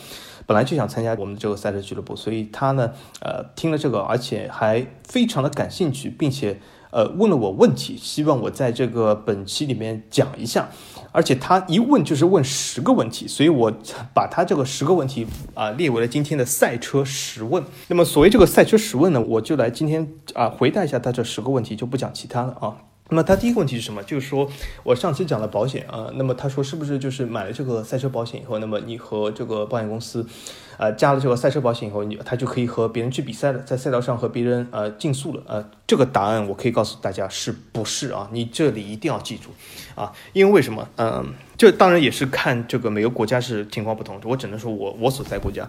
[0.46, 6.58] 本来就想参加我们的这个赛车俱乐部，所以他呢，呃，听了这个，而且还非常的感兴趣，并且
[6.90, 10.68] 呃问了我问题，希望我在这个本期里面讲一下。
[11.10, 13.72] 而且他一问就是问十个问题，所以我
[14.14, 17.64] 把他这个十个问题啊列为了今天的赛车十问。
[17.88, 22.76] 那么所谓这个赛车十问呢，我就来今天啊回答一下他这十个问题，就不讲其他了啊。
[23.08, 24.02] 那么他第一个问题是什么？
[24.02, 24.46] 就是说
[24.82, 30.26] 我上期讲了保险啊，那么他说是不是就是买了这个赛车保险以后，那么你和这个保险公司，
[30.78, 35.42] 呃，加了这个赛车保险以后，你他就可以和别人去比赛了，在赛道上和别人呃竞速了？
[35.46, 38.28] 呃，这个答案我可以告诉大家是不是啊？
[38.32, 39.50] 你这里一定要记住
[39.94, 40.88] 啊，因为为什么？
[40.96, 45.68] 嗯，这当然也是看这个每个国家是情况不同，我只能说我我所在国家，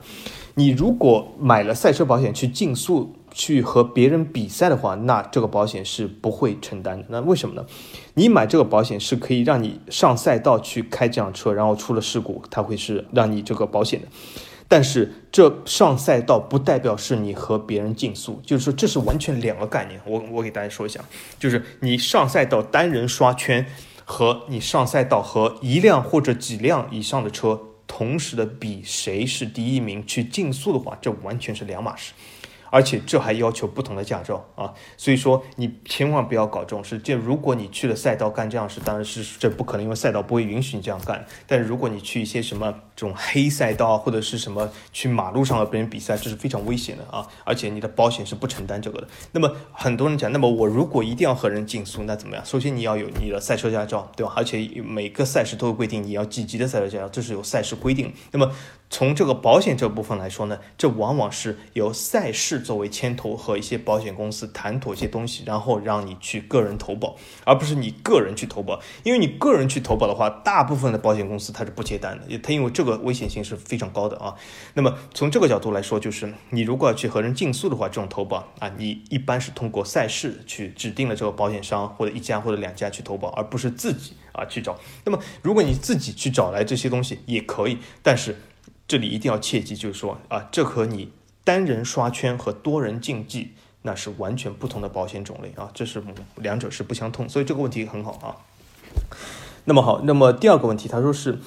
[0.55, 3.15] 你如果买了赛车保险去竞速。
[3.31, 7.05] 去和别人比赛的话，那这个保险是不会承担的。
[7.09, 7.63] 那为什么呢？
[8.15, 14.07] 你买这个保险是可以让你上赛道去开这辆车，然后出了事故，它会是让你这个保险的。
[14.71, 19.99] 但是这上赛道不代表是你和别人竞速，就是说这是完全两个概念。
[20.05, 21.03] 我我给大家说一下，
[21.39, 23.65] 就是你上赛道单人刷圈
[24.05, 32.13] 和你上赛道和一辆或者几辆以上的车同时的比谁是第一名去竞速的话，这完全是两码事。
[32.71, 36.97] 而且这还要求不同的驾照啊，所以说你千万不要搞这种事。
[36.99, 41.25] 这如果你去了赛道干这样事，当然是这不可能，因为赛道不会允许你这样干。
[41.47, 47.27] 但如果你去一些什么这种黑赛道或者是什么去马路上和别人比赛，这是非常危险的啊！
[47.43, 49.07] 而且你的保险是不承担这个的。
[49.31, 52.45] 那么很多人讲，那么我如果一定要和人竞速，那怎么样？
[52.45, 54.33] 首先你要有你的赛车驾照，对吧？
[54.35, 58.13] 而且每个赛事都有规定你要几级的赛车驾照，这是有赛事规定。
[58.31, 58.51] 那么
[58.89, 67.15] 从这个保险这部分来说呢，这往往是由赛事作为牵头和一些保险公司谈妥一些东西，然后让你去个人投保，
[67.45, 68.81] 而不是你个人去投保。
[69.03, 74.33] 因为你个人去投保的话，大部分的保险公司它是不接单的，它因为这个危险性是非常高的啊。
[74.73, 84.75] 那么从这个角度来说，就是你如果要去和人竞速的话，这种投保啊，你一般是通过赛事去指定了这个保险商或者一家或者两家去投保，而不是自己啊去找。
[85.05, 88.35] 那么如果你自己去找来这些东西也可以，但是。
[88.89, 91.11] 这里一定要切记，就是说啊，这和你
[91.43, 96.03] 单人刷圈和多人竞技那是完全不同的保险种类啊，这是
[96.37, 98.35] 两者是不相通，所以这个问题很好啊。
[99.65, 101.37] 那么好，那么第二个问题，他说是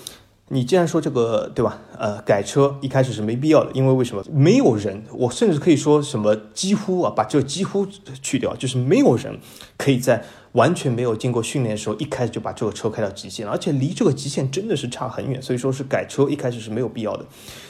[0.54, 1.80] 你既然说这个对吧？
[1.98, 4.22] 呃，改车一开始是没必要的，因为为什么？
[4.30, 7.86] 没有人，我甚至可以说什么几乎啊，把这几乎
[8.20, 9.38] 去掉，就是没有人
[9.78, 10.22] 可以在
[10.52, 17.24] 完全没有经过训练的时候，一开始就把这个车开到极限，而且离这个极限真的是差很远，所以说是改车一开始是没有必要的。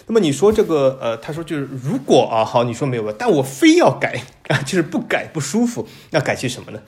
[0.09, 6.81] 那么你说这个呃，他说就是如果啊，好，你说没有吧，但我非要改啊， 就是不改不舒服，那改些什么呢？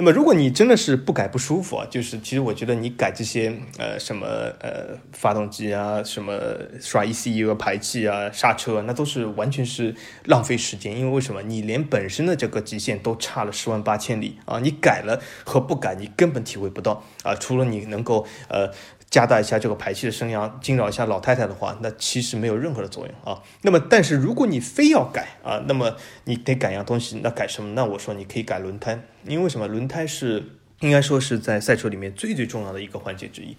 [0.00, 4.26] 那么，如果你真的是不改不舒服啊，就是其实我觉得你改这些呃什么
[4.60, 6.40] 呃发动机啊，什么
[6.80, 9.94] 刷 ECU 啊排气啊，刹车，那都是完全是
[10.24, 10.98] 浪费时间。
[10.98, 11.42] 因为为什么？
[11.42, 14.58] 你连本身的这个极限都差了十万八千里啊！
[14.60, 17.34] 你改了和不改，你根本体会不到啊！
[17.34, 18.72] 除了你能够呃。
[19.10, 23.42] 加大一下这个排气的声压，惊扰一下老太太的话，那其实没有任何的作用啊。
[23.62, 27.72] 那么，但是如果你非要改啊，那么你得改样东西，那改什么？
[27.74, 29.66] 那我说你可以改轮胎，因为什么？
[29.66, 30.42] 轮胎是
[30.78, 33.56] 应该说是在赛车里面最最重要的一个环节之一。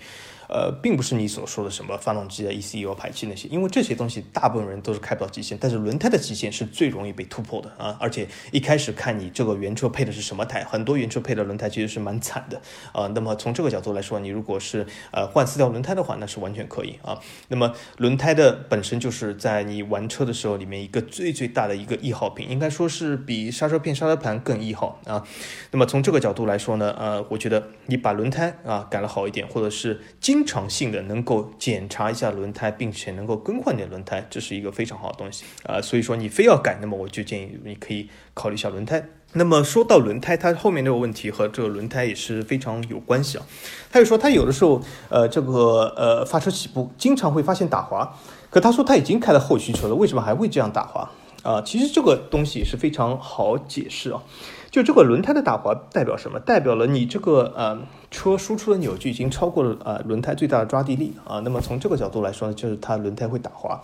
[0.51, 7.95] 呃，并不是你所说的什么发动机啊、ECU 排气那些，因为这些东西大部分人都是开不到极限，但是轮胎的极限是最容易被突破的啊！
[8.01, 13.07] 而且一开始看你这个原车配的是什么胎，很多原车配的轮胎其实是蛮惨的啊。
[13.15, 17.17] 那么从这个角度来说，你如果是呃换四条轮胎的话，那是完全可以啊。
[17.47, 25.25] 那么轮胎的本身就是在你玩车的时候里面一个最最大的一个易耗品，应该说是比刹车片、刹车盘更易耗啊。
[25.71, 35.79] 那么从这个角度来说呢，呃，我觉得你把轮胎啊改了好一点，或者是经经常性的能够检查一下轮胎，并且能够更换点轮胎，这是一个非常好的东西啊。
[35.79, 39.05] 所以说你非要改，那么我就建议你可以考虑一下轮胎。
[39.33, 43.45] 那么说到轮胎，它后面这个问题和这个轮胎也是非常有关系啊。
[43.91, 48.17] 他就说他有的时候呃这个呃发车起步经常会发现打滑，
[48.49, 51.07] 可他说他已经开了后驱车了，为什么还会这样打滑
[51.43, 51.61] 啊？
[51.61, 54.23] 其实这个东西是非常好解释啊。
[54.71, 56.39] 就这个轮胎的打滑代表什么？
[56.39, 57.77] 代表了你这个呃
[58.09, 61.39] 车输出的扭矩已经超过了呃轮胎最大的抓地力啊。
[61.41, 63.81] 那么从这个角度来说呢，就是它轮胎会打滑。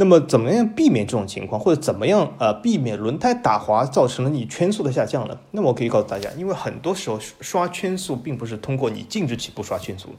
[0.00, 5.36] 那么怎么样避免这种情况，或者怎么样呃避免轮胎打滑造成了你圈速的下降呢？
[5.50, 10.10] 那么我可以告诉大家，因为很多时候刷圈速并不是通过你静止起步刷圈速。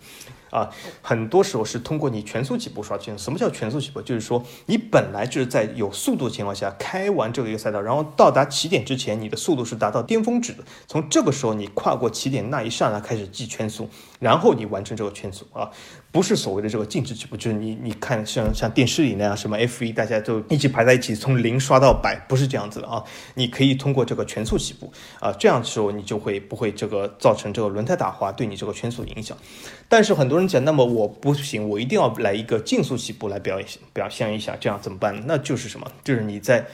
[0.52, 0.68] 啊，
[1.04, 3.16] 很多时候是通过你全速起步刷圈。
[3.16, 4.02] 什么叫全速起步？
[4.02, 10.64] 就是说你本来就是在有速度的情况下开完这个一个赛道，然后到达起点之前，你的速度是达到巅峰值的。
[10.88, 13.88] 从这个时候你跨过起点那一刹那开始计圈速，
[14.20, 15.70] 然后你完成这个圈速啊，
[16.12, 23.04] 不是所谓的这个静止起步，就是你你看像像电视里那样什么 F 一大家都一起排在一起从零刷到百，不是这样子的啊。
[23.36, 29.38] 你可以通过这个全速起步啊，这样的时候你就会不会这个造成这个轮胎打滑对你这个圈速影响。
[29.88, 35.24] 但是很多人讲，那么我不行，我一定要来一个竞速起步来表现表现一下，这样怎么办？
[35.28, 35.86] 那就是什么？
[36.04, 36.66] 就是你在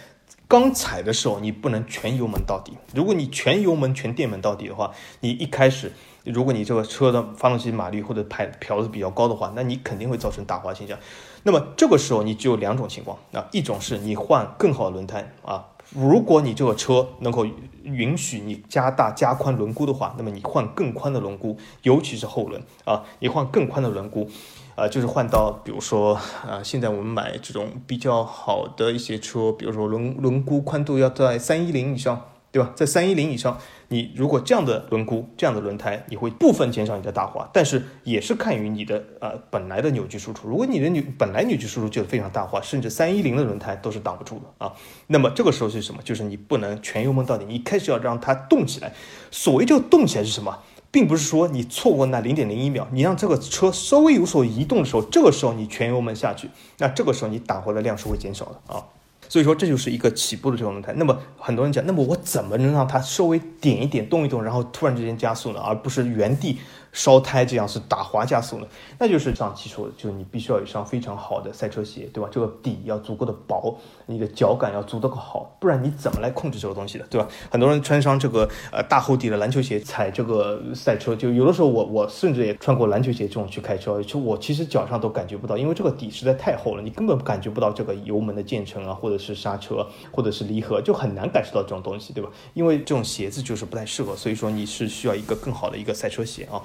[0.47, 2.71] 刚踩的时候，你不能全油门到底。
[2.93, 5.91] 如果你全油门、全电门到底的话，你一开始，
[6.25, 10.97] 如果你这个车的发动机马力或者排漂的比较高的话，那你肯定会造成打滑现象。
[11.43, 15.67] 那么这个时候你只有两种情况啊，一种是你换更好的轮胎啊。
[15.91, 17.45] 如果你这个车能够
[17.83, 24.27] 允许你加大加宽轮毂的话，那么你换更宽的轮毂，尤其是后轮啊，你换更宽的轮毂，
[24.75, 32.19] 啊，就是换到比如说啊，现在我们买这种比较好的一些车，比如说轮轮毂宽度要在三一零以上。
[32.51, 32.71] 对吧？
[32.73, 40.47] 在三一零以上，你如果这样的轮毂、这样的轮胎，你会部分减少你的打滑，但是也是看于你的呃本来的扭矩输出。
[40.47, 44.73] 如果你的扭本来扭矩输出就非常大化，甚至三一零的轮胎都是挡不住的啊。
[45.07, 46.01] 那么这个时候是什么？
[46.03, 48.93] 就是你不能全油门到底，你一开始要让它动起来。
[49.31, 50.57] 所谓这个动起来是什么？
[50.91, 58.81] 并不是说你错过那零点零一秒，你让这个车稍微有所移动的时候，这个时候你全油门下去，那这个时候你打滑的量是会减少的啊。
[59.29, 60.93] 所以说这就是一个起步的这种轮胎。
[60.95, 65.59] 那么很多人讲，那么我怎么能让它稍微点一点、动一动，然后突然之间加速呢？
[65.59, 66.59] 而不是原地。
[66.93, 68.67] 烧胎这样是打滑加速呢？
[68.97, 72.29] 那就是上期说的，就是你必须要有一双非常好的赛车鞋，对吧？
[72.31, 73.77] 这个底要足够的薄，
[74.07, 77.27] 你的脚感要足够好，不然你怎么来控制这个东西的，对吧？
[77.49, 92.29] 很多人穿上这个呃大厚底的篮球鞋踩这个赛车，就有的时候我我甚至也穿过篮球鞋这种去开车，就我其实脚上都感觉不到，因为这个底实在太厚了，你根本感觉不到这个油门的渐层啊，或者是刹车，或者是离合，就很难感受到这种东西，对吧？
[92.53, 96.61] 因为这种鞋子就是不太适合，所以说你是需要一个更好的一个赛车鞋啊。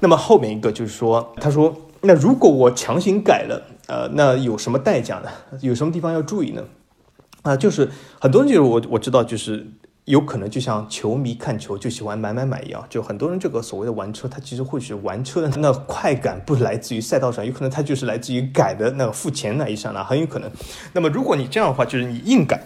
[0.00, 5.30] 那么后面一个就是说，他说，那如果我强行改了，呃，那有什么代价呢？
[5.60, 6.62] 有什么地方要注意呢？
[7.42, 7.88] 啊，就是
[8.20, 9.66] 很多人就是我我知道，就是
[10.04, 20.50] 有可能就像球迷看球就喜欢买买买一样，就很多人这个所谓的玩车，他其实或许玩车的那快感不来自于赛道上，有可能他就是来自于改的那个付钱那一刹那，很有可能。
[20.92, 22.60] 那么如果你这样的话，就是你硬改，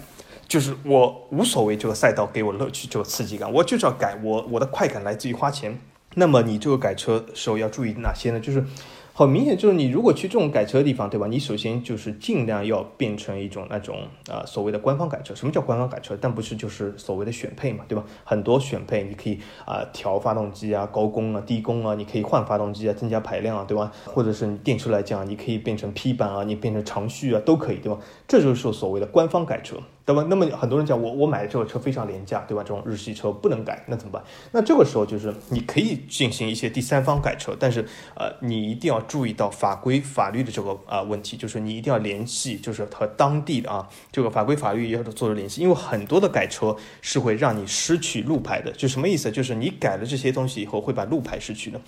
[0.48, 5.78] 就是我无所谓这个赛道给我乐趣，这个刺激感，我就是要改，我我的快感来自于花钱。
[6.14, 8.40] 那么你这个改车时候要注意哪些呢？
[8.40, 8.64] 就是。
[9.12, 11.26] 很明显就是你如果去这种改车的地方，对吧？
[11.26, 13.98] 你首先就是尽量要变成一种那种
[14.30, 15.34] 啊所谓的官方改车。
[15.34, 16.16] 什么叫官方改车？
[16.18, 18.02] 但不是就是所谓的选配嘛，对吧？
[18.24, 23.92] 很多选配你可以啊调发动机啊、高功啊、低功啊，你可以换发动机啊、增加排量啊，对吧？
[24.06, 27.98] 或者是你电车来讲，你可以变成 P 版啊，你变成长续啊，都可以，对吧？
[28.26, 29.76] 这就是所谓的官方改车。
[30.10, 30.24] 那么？
[30.24, 32.62] 那么很多人讲我我买的这个车非常廉价，对吧？
[32.62, 34.22] 这种日系车不能改，那怎么办？
[34.52, 49.30] 那这个时候就是你可以进行一些第三方改车，但是呃，你一定要注意到法规法律的这个啊问题，就是你一定要联系，就是和当地的啊这个法规法律也要做联系，因为很多的改车是会让你失去路牌的，就什么意思？
[49.30, 51.80] 就是你改了这些东西以后会把路牌失去的。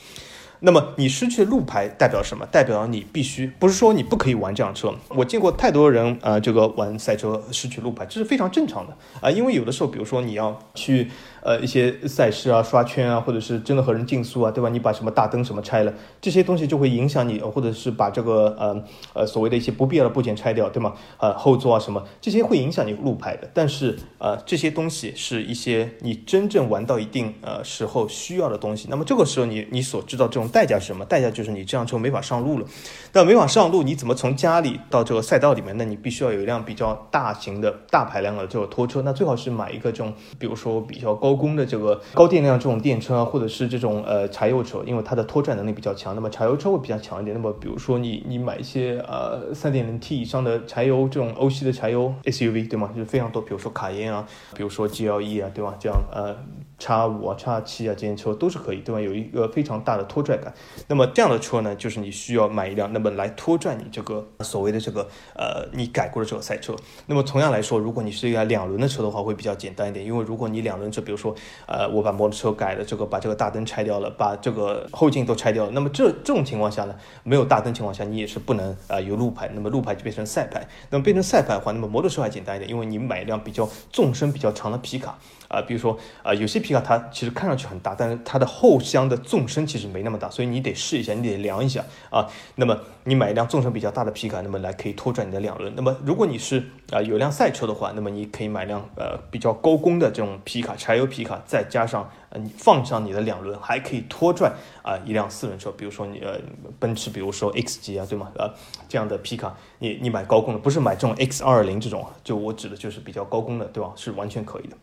[0.64, 2.46] 那么你失去路牌代表什么？
[2.46, 4.94] 代表你必须不是说你不可以玩这辆车。
[5.08, 9.28] 我见过太多人啊，这个玩赛车失去路牌，这是非常正常的啊。
[9.28, 11.10] 因为有的时候，比如说你要去
[11.42, 14.68] 呃一些赛事啊、刷圈啊，或者是真的和人竞速啊，对吧？
[14.68, 18.84] 你把什么大灯什么拆了，这些东西就会影响你，或者是把这个呃
[19.14, 20.94] 呃所谓的一些不必要的部件拆掉，对吗？
[21.18, 23.50] 呃后座啊什么这些会影响你路牌的。
[23.52, 28.86] 但是呃这些东西是一些你真正玩到一定呃时候需要的东西。
[28.88, 30.42] 那么这个时候你你所知道这种。
[30.52, 31.02] 代价是什么？
[31.06, 32.66] 代价就是你这辆车没法上路了。
[33.14, 35.74] 那没法上路，你怎么从家里到这个赛道里面？
[35.78, 39.00] 那你必须要有一辆比较大型的大排量的这个拖车。
[39.00, 46.14] 那最好是买一个这种，比如说比较高功的这个高电量这种电车啊，或者是这种呃柴油车，因为它的拖拽能力比较强。
[46.14, 47.36] 那么柴油车会比较强一点。
[47.36, 52.90] 那么比如说你你买一些呃三点零 T 以上的柴油这种欧系的柴油 SUV，对吗？
[52.94, 55.74] 就是非常多，比如说卡宴啊，比如说 GLE 啊，对吧？
[55.78, 56.36] 这样呃。
[56.82, 59.00] 叉五啊，叉七啊，这些车都是可以，对吧？
[59.00, 60.52] 有一个非常大的拖拽感。
[60.88, 66.74] 那么这样的车呢，就是你需要买一辆，那么来拖拽你这个所谓的这个呃，你改过的这个赛车。
[67.06, 71.32] 那么同样来说，如果你是一辆两轮的车的话，会比较简单一点，因为如果你两轮车，比如说
[71.68, 80.66] 呃，我把摩托车改了，这个把这个大灯拆掉了，把这个后镜都拆掉了，那么这这种情况下呢，没有大灯情况下，你也是不能啊有路牌，那么路牌就变成赛牌。
[80.90, 85.16] 那么变成赛牌的话，那么摩托车还简单一点，因为你买一辆比较纵深比较长的皮卡。
[85.52, 92.26] 啊，比如说啊，有些皮卡它其实看上去很大，但是它的后箱的纵深其实没那么大，所以你得试一下，你得量一下啊。
[92.56, 95.72] 那么你买一辆纵深比较大的皮卡，那么来可以拖拽你的两轮。
[95.76, 104.50] 那么如果你是啊有辆赛车的话，那么你可以买辆呃比较高功的这种皮卡，柴油皮卡，再加上呃你放上你的两轮，还可以拖拽
[104.82, 106.38] 啊一辆四轮车，比如说你呃
[106.78, 108.30] 奔驰，比如说 X 级啊，对吗？
[108.38, 108.50] 呃
[108.88, 113.92] 这样的皮卡，你你买高功的，不是买这种 X 二零这种，就我指的就是比较高功的，对吧？
[113.96, 114.76] 是完全可以的。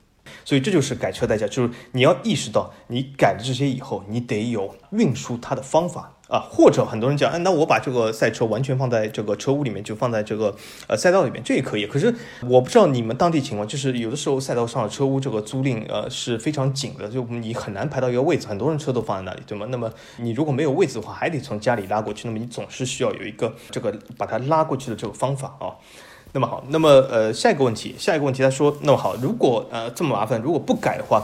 [0.45, 6.39] 所以这就是改车代价，就是你要意识到，你改了这些以后，你得有运输它的方法啊。
[6.49, 10.55] 或者很多人讲，哎，那我把这个赛车完全放在这个车屋里面，就放在这个
[10.87, 11.85] 呃赛道里面，这也可以。
[11.85, 12.13] 可是
[12.47, 19.65] 我不知道你们当地情况，就是有的时候赛道上的车屋这个租赁呃是非常紧的，就你很难排到一个位置，很多人车都放在那里，对吗？
[19.69, 25.75] 那么你如果没有位置的话，还得从家里拉过去，那么你总是需要有一个这个把它拉过去的这个方法啊。
[26.31, 31.23] 那么好，那么呃，下一个问题，下一个问题，他说，那么好，如果呃这么麻烦，如果不改的话，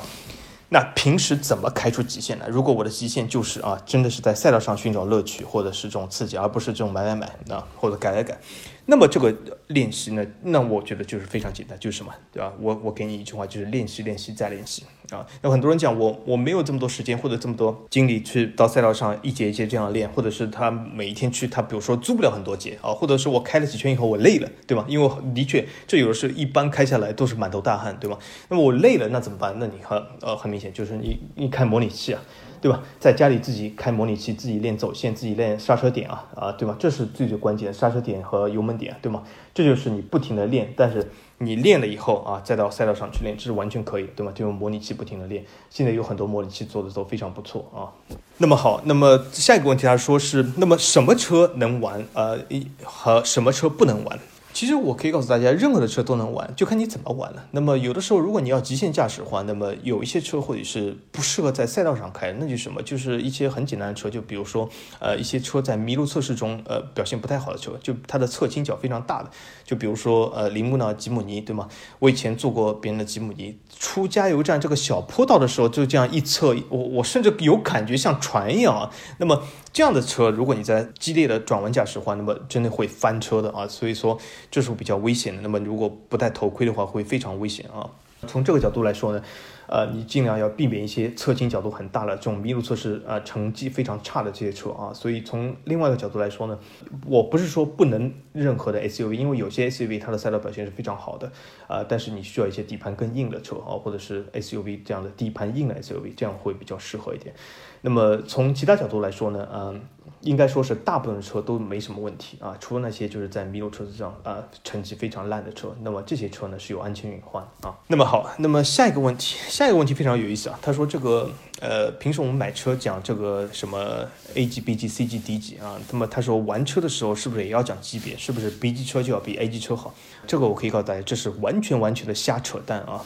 [0.69, 2.45] 那平时怎么开出极限呢？
[2.49, 8.39] 如果我的极限就是啊，真的是在赛道上寻找乐趣，或者是这种刺激，而不是这种买买买啊，或者改改改。
[8.87, 9.33] 那么这个
[9.67, 12.53] 练习呢，那我觉得就是非常简单，就是什么，对吧？
[12.59, 15.25] 我我给你一句话，就是练习练习再练习啊。
[15.43, 24.85] 有很多人讲我我没有这么多时间或者这么多精力去到赛道上一节一节这样练，或者是他每一天去，他比如说租不了很多节啊，或者是我开了几圈以后我累了，对吧？
[24.87, 28.19] 因为的确这有的是一般开下来都是满头大汗，对吧？
[28.49, 29.55] 那么我累了那怎么办？
[29.57, 32.21] 那你看呃很明显就是你你开模拟器啊。
[32.65, 32.81] 对吧？
[32.99, 36.75] 在家里自己开模拟器，自己练走线，自己练刹车点啊啊，对吧？
[36.79, 39.21] 这是最最关键的刹车点和油门点，对吗？
[39.53, 44.31] 这就是你不停的练，但是你练了以后啊，再到赛道上去练，这是完全可以，对吗？
[44.33, 47.93] 就用模拟器不停的练，现在有很多模拟器做的都非常不错啊。
[48.39, 52.03] 那么好，那么下一个问题他说是，那么什么车能玩？
[52.13, 52.39] 呃，
[52.83, 54.19] 和什么车不能玩？
[54.55, 57.45] 其实我可以告诉大家，任何的车都能玩，就看你怎么玩了。
[57.51, 69.29] 那么有的时候，如果你要极限驾驶的话，那么有一些车或者是不适合在赛道上开，那就什么，就是一些很简单的车，就比如说，呃，一些车在麋鹿测试中，呃，表现不太好的车，就它的侧倾角非常大的，
[69.65, 71.67] 就比如说，呃，铃木呢，吉姆尼，对吗？
[71.99, 78.91] 我以前坐过别人的吉姆尼，出加油站这个小坡道的时候，就这样一侧，我我甚至有感觉像船一样啊。
[79.17, 79.43] 那么
[79.73, 83.67] 这样的车，如果你在激烈的转弯驾驶的话，那么真的会翻车的啊。
[83.67, 84.17] 所以说。
[84.51, 85.41] 这是比较危险的。
[85.41, 87.89] 那么，如果不戴头盔的话，会非常危险啊。
[88.27, 89.21] 从这个角度来说呢，
[89.67, 94.93] 呃，你尽量要避免一些侧倾角度很大的这种麋鹿测试啊，成绩非常差的这些车啊。
[94.93, 96.59] 所以从另外一个角度来说呢，
[97.05, 101.31] 我不是说不能任何的 SUV，因为有些 SUV 它的赛道表现是非常好的
[101.67, 107.33] 啊，但是你需要一些底盘更硬的车啊，或者是 SUV 这样的底盘硬的 SUV，这样会比较适合一点。
[107.81, 109.81] 那么从其他角度来说呢，嗯。
[110.25, 117.73] 应该说是大部分车都没什么问题啊，除了那些就是在麋鹿车子上啊成绩非常烂的车，那么这些车呢是有安全隐患啊。
[117.87, 120.59] 那么好，那么下一个问题，下一个问题非常有意思啊。
[120.61, 121.29] 他说这个
[121.61, 124.03] 呃，平时我们买车讲这个什么
[124.33, 128.17] A 级、B 级、C 级、D 级啊，那么他说玩车的时候是不是也要讲级别？
[128.17, 129.93] 是不是 B 级车就要比 A 级车好？
[130.25, 133.03] 这个我可以告诉大家，这是完全完全的瞎扯淡啊。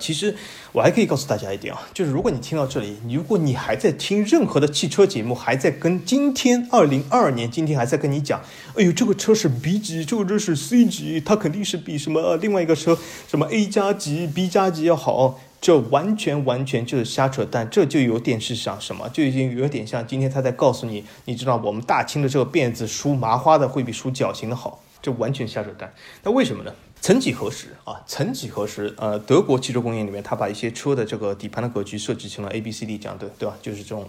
[0.00, 0.34] 其实
[0.72, 8.40] 我还可以告诉大家一点啊，就是如果你听到这里，如果你还在听任何的汽车节目，还在跟今天二零二二年今天还在跟你讲，
[8.74, 12.98] 哎呦，这个车是 B 级，这个车是 C 级，它肯定是比什么另外一个车
[13.28, 25.92] 什么 A 加级、B 加级要好，这完全完全就是瞎扯淡，这就有点是像什么，就已经有点像今天他在告诉你，你知道我们大清的这个辫子梳麻花的会比梳绞刑的好，这完全瞎扯淡。
[26.22, 26.72] 那为什么呢？
[27.00, 33.56] 曾几何时啊，曾几何时，呃，德国汽车工业里面，他把一些车的这个底盘的格局设计成了 A B C D 这样的，对吧？
[33.62, 34.06] 就是这种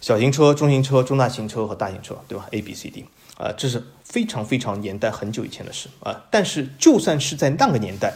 [0.00, 3.04] 小型车、中型车、中大型车和大型车，对吧？A B C D
[3.36, 6.24] 啊，这是非常非常年代很久以前的事啊。
[6.30, 8.14] 但是就算是在那个年代，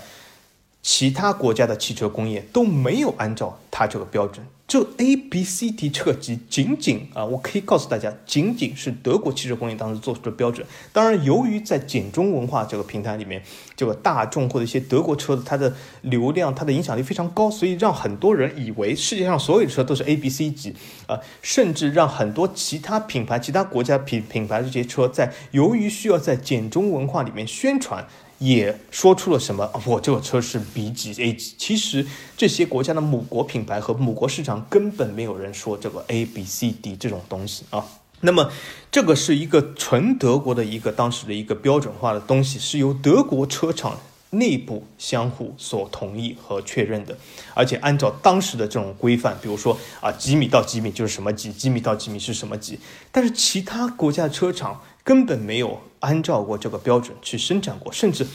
[0.82, 4.46] 其他国家的汽车工业都没有按照它这个标准。
[4.66, 10.66] 这 A B C D 这个级仅仅啊，我可以告诉大家，仅仅是德国汽车工业当时做出的标准。
[10.90, 13.42] 当然，由于在简中文化这个平台里面，
[13.76, 20.74] 这个大众或者一些德国车子，它的流量、它的影响力非常高，所以让很多人以为世界上所有的车都是 A B C 级
[21.06, 28.04] 啊，甚至让很多其他品牌、其他国家品品牌这些车在由于需要在简中文化里面宣传。
[28.44, 29.70] 也说出了什么？
[29.86, 31.54] 我这个车是 B 级、A 级。
[31.56, 37.82] 其实这些国家的母国品牌和母国市场根本没有人说这个 A、B、C、D 这种东西啊。
[38.20, 38.52] 那么
[38.90, 43.98] 这个是一个纯德国的一个当时的一个标准化的东西，是由德国车厂
[44.30, 47.16] 内部相互所同意和确认的，
[47.54, 52.78] 而且按照当时的这种规范，比如说啊几米到几米就是什么级，几米到几米是什么级。
[53.10, 54.82] 但是其他国家的车厂。
[55.04, 58.26] 根本没有按照过这个标准去生产过，甚至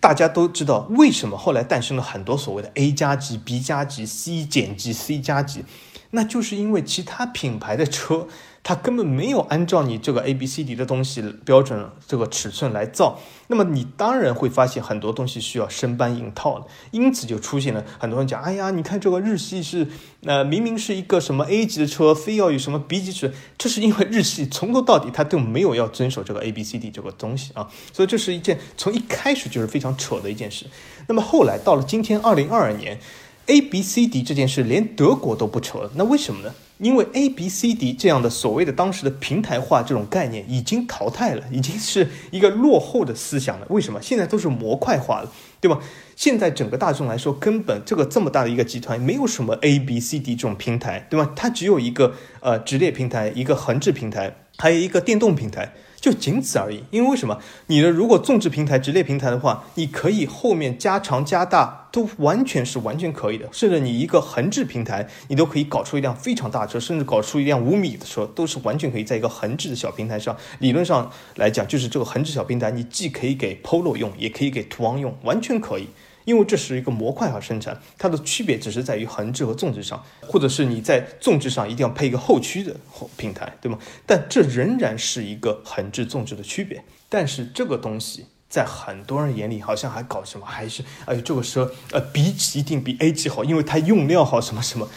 [0.00, 5.64] 大家都知道为什么后来诞生了很多所谓的 A 加级、B 加级、C 减级、C 加级，
[6.10, 8.26] 那就是因为其他品牌的车。
[8.64, 19.88] 它根本没有按照你这个 A B C D 的东西标准这个尺寸来造，那么你当然会发现很多东西需要生搬硬套的，因此就出现了很多人讲，哎呀，你看这个日系是，
[20.24, 30.66] 呃，明明是一个什么 A 级的车，非要有什么 B 级车，这是因为日系从头到底它都没有要遵守这个 A B C D 这个东西啊，所以这是一件从一开始就是非常扯的一件事。
[31.08, 33.00] 那么后来到了今天二零二二年
[33.46, 36.54] ，A B C D 这件事连德国都不扯了，那为什么呢？
[36.82, 43.66] 因为 A B C D 这样的所谓的当时的平台化这种概念已经淘汰了，已经是一个落后的思想了。
[43.70, 44.02] 为什么？
[44.02, 45.78] 现在都是模块化了，对吧？
[46.16, 51.32] 现在整个大众来说，根本这个这么大的一个集团，没有什么 A B C D 这种平台，对吧？
[51.36, 55.72] 它只有一个呃直列平台，一个横置平台，还有一个电动平台。
[56.02, 57.38] 就仅此而已，因为为什么？
[57.68, 63.48] 你的如果纵置平台、直列平台的话，你可以后面加长加大，都完全是完全可以的。
[63.52, 70.36] 甚至你一个横置平台，你都可以搞出一辆非常大车，甚至搞出一辆五米的车，都是完全可以在一个横置的小平台上。
[70.58, 75.86] 理论上来讲，就是这个横置小平台，你既可以给 Polo 用，也可以给途昂用，完全可以。
[76.24, 82.76] 因为这是一个模块化生产，它的区别只是在于横置和纵置上，或者是你在纵置上一定要配一个后驱的
[83.16, 83.78] 平台，对吗？
[84.06, 86.82] 但这仍然是一个横置纵置的区别。
[87.08, 94.88] 但是这个东西在很多人眼里好像还搞什么，还是哎这个车呃 B 级一定比 A 级好，因为它用料好什么什么。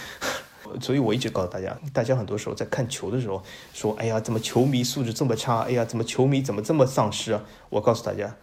[0.81, 3.41] 所以我一直告诉大家，大家很多时候在看球的时候
[3.73, 5.61] 说，哎呀怎么球迷素质这么差？
[5.61, 7.41] 哎呀怎么球迷怎么这么丧失啊？
[7.69, 8.35] 我告诉大家。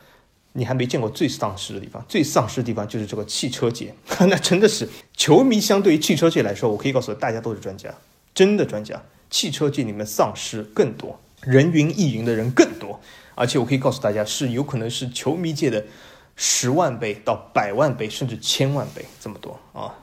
[0.54, 3.94] 你还没见过最丧失的地方，最丧失的地方就是这个汽车界，
[4.28, 7.94] 那真的是球迷相对于汽车界来说，我可以告诉大家都是专家，
[8.34, 9.02] 真的专家。
[9.30, 13.00] 汽车界里面丧失更多，人云亦云的人更多，
[13.34, 15.82] 而且我可以告诉大家，是有可能是球迷界的
[16.36, 19.94] 十万倍到百万倍，甚至千万倍这么多啊。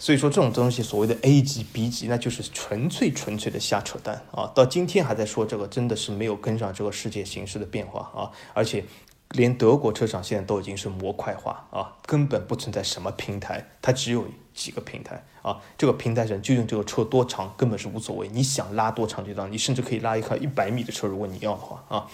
[0.00, 4.50] 所以说这种东西，所谓的 A 级、B 级，那就是纯粹纯粹的瞎扯淡啊！
[4.52, 8.84] 到今天还在说这个，真的是没有跟上这个世界形势的变化啊，而且。
[9.32, 15.60] 连德国车厂现在都已经是模块化啊，根本不存在什么平台，它只有几个平台啊。
[15.76, 22.06] 这个平台上究竟这个车多长根本是无所谓，你想拉多长就拉，你甚至可以拉一块一百米的车，如果你要的话啊。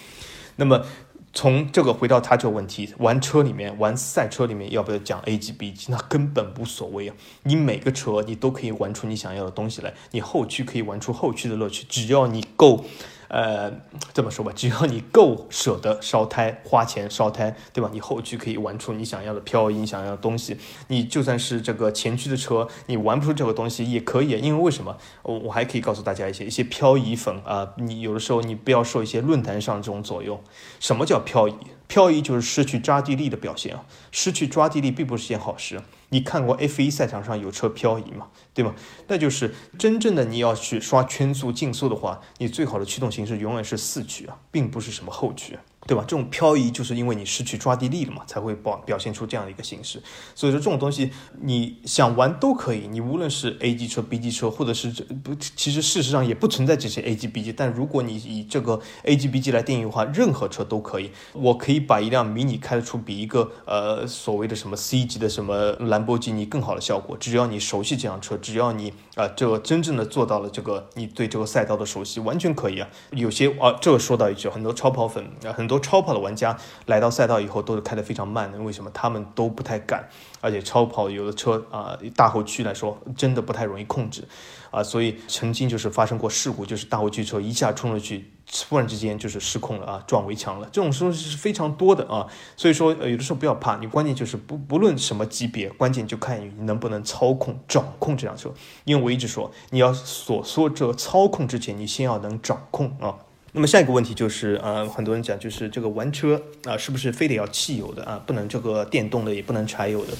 [0.57, 0.85] 那么
[1.33, 5.91] 从这个回到他这个问题，玩车里面玩赛车里面要不要讲 A 级 B 级？
[5.91, 7.15] 那根本无所谓啊。
[7.43, 12.83] 你每个车你都可以玩出你想要的东西来，你后驱可以玩出后驱的乐趣，只要你够。
[13.27, 13.71] 呃，
[14.13, 17.89] 这么说吧，只要你够舍得烧胎，花钱烧胎，对吧？
[17.91, 20.57] 你后驱可以玩出你想要的漂移，想要的东西。
[20.87, 24.97] 你就算是这个前驱的车，你玩不出这个东西也可以，因为为什么？
[25.23, 30.41] 我我还可以告诉大家一些一些漂移粉啊，你有的时候你不要受一些论坛上这种左右。
[30.79, 31.55] 什么叫漂移？
[31.87, 35.81] 漂移就是失去抓地力的表现啊，失去抓地力并不是件好事。
[36.15, 38.27] 你看过 F1 赛场上有车漂移吗？
[38.53, 38.73] 对吗？
[39.09, 45.59] 那就是真正的你要去刷圈速、竞速的话，你最好的驱动形式永远是四驱啊，并不是什么后驱。
[45.87, 46.03] 对吧？
[46.07, 50.01] 这种漂移就是因为你失去抓地力了嘛，才会表表现出这样的一个形式。
[50.33, 51.11] 所以说这种东西
[51.41, 57.53] 你想玩都可以，你无论是 A 级车、B 级车，或者是这不，其实事实上也不存在这些 A 级、B 级。
[57.53, 61.11] 但如果你以这个 A 级、B 级来定义的话，任何车都可以。
[61.33, 72.89] 我可以把一辆迷你开得出比一个呃所谓的什么 C 级的什么兰博基尼更好的效果，只要你熟悉这辆车，只要你啊这个真正的做到了这个你对这个赛道的熟悉，完全可以啊。
[73.11, 75.23] 有些啊，这个说到一句，很多超跑粉，
[75.53, 75.74] 很多。
[75.79, 78.89] 超跑的玩家来到赛道以后都是开得非常慢的，为什么？
[78.93, 80.07] 他们都不太敢，
[80.41, 84.23] 而且超跑有的车啊，大后驱来说真的不太容易控制
[84.71, 98.53] 啊，所以曾经就是发生过事故，就是大后驱车一下冲出去，突然之间就是失控了啊，撞围墙了，这种东西是非常多的啊，所以说有的时候不要怕，你关键就是不不论什么级别，关键就看你能不能操控掌控这辆车，
[98.83, 103.15] 因为我一直说你要所说这操控之前，你先要能掌控啊。
[103.55, 108.21] 那么下一个问题就是，呃，很多人讲就是这个玩车啊，是不是非得要汽油的啊？
[108.27, 110.11] 不能这个电动的，也不能柴油的。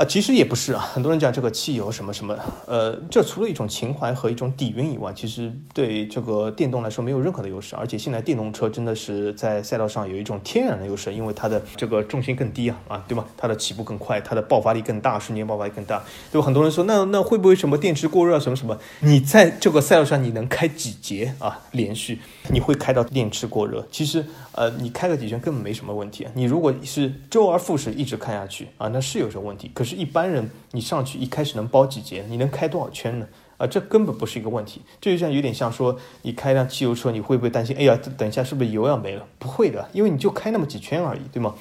[0.00, 2.34] 啊，其实也不是啊，很多人讲这个汽油什么什么，
[2.64, 7.76] 呃，这除了一种情怀和一种底蕴以外，其实对这个电动来说没有任何的优势。
[7.76, 13.26] 而且现在电动车真的是在赛道上有一种天然的优势，因为它的这个重心更低啊，啊，对吗？
[13.36, 16.02] 它的起步更快，它的爆发力更大，瞬间爆发力更大。
[16.32, 16.40] 对？
[16.40, 18.78] 很多人说，那那会不会什么电池过热什么什么？
[19.00, 21.60] 你在这个赛道上你能开几节啊？
[21.72, 23.86] 连续你会开到电池过热？
[23.92, 24.24] 其实。
[24.52, 26.26] 呃，你开个几圈根本没什么问题。
[26.34, 29.70] 你如果是周而复始一直开下去啊，那是有什么问题。
[29.72, 32.24] 可是，一般人你上去一开始能包几节？
[32.28, 33.26] 你能开多少圈呢？
[33.58, 34.82] 啊，这根本不是一个问题。
[35.00, 37.76] 这就像有点像说，你开辆汽油车，你会不会担心？
[37.76, 39.26] 哎呀，等一下是不是油要没了？
[39.38, 41.54] 不会的，因为你就开那么几圈而已，对吗？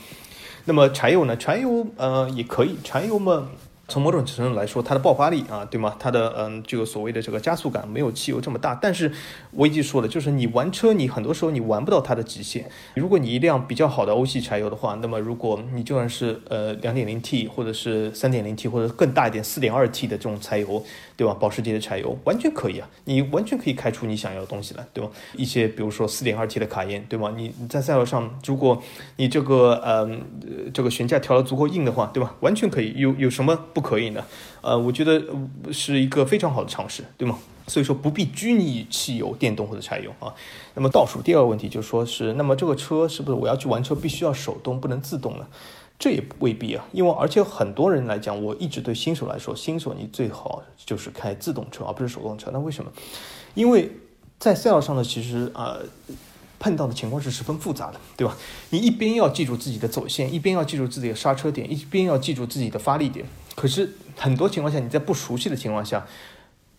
[0.65, 1.37] 那么柴油呢？
[1.37, 3.49] 柴油呃也可以，柴油嘛。
[3.89, 5.95] 从某种程度来说，它的爆发力啊，对吗？
[5.99, 8.73] 它的嗯，这个所谓的这个加速感没有汽油这么大。
[8.75, 9.11] 但是
[9.51, 12.69] 我已经说了，就是你玩车，你很多时候你玩不到它的极限。
[12.93, 20.83] 如果你一辆比较好的欧系柴油的话，那么如果你就算是呃两点零 T 或者是三点零 T 或者更大一点四点二 T 的这种柴油，
[21.19, 21.33] 对吧？
[21.37, 25.11] 保时捷的柴油完全可以啊，你完全可以开出你想要的东西来，对吧？
[25.35, 27.33] 一些比如说四点二 T 的卡宴，对吗？
[27.35, 28.81] 你在赛道上，如果
[29.17, 32.33] 你这个嗯这个悬架调的足够硬的话，对吧？
[32.39, 32.93] 完全可以。
[32.95, 33.53] 有有什么？
[33.73, 34.23] 不可以呢，
[34.61, 35.21] 呃，我觉得
[35.73, 37.37] 是一个非常好的尝试，对吗？
[37.67, 40.33] 所以说不必拘泥于汽油、电动或者柴油啊。
[40.73, 45.45] 那么倒数第二个问题就是说是，那么这个车是不是我要去玩车必须要手动不能自动呢？
[45.99, 52.49] 这也未必啊，因为而且很多人来讲，我一直对新手来说，新手你最好就是开自动车而不是手动车。
[52.51, 52.91] 那为什么？
[53.53, 53.91] 因为
[54.39, 55.77] 在赛道上呢，其实啊。
[56.61, 58.35] 碰到的情况是十分复杂的，对吧？
[58.71, 63.25] 你一边要记住自己的走线，一边要记住自己的刹车点，一边要记住自己的发力点。
[63.55, 66.05] 可是很多情况下，你在不熟悉的情况下。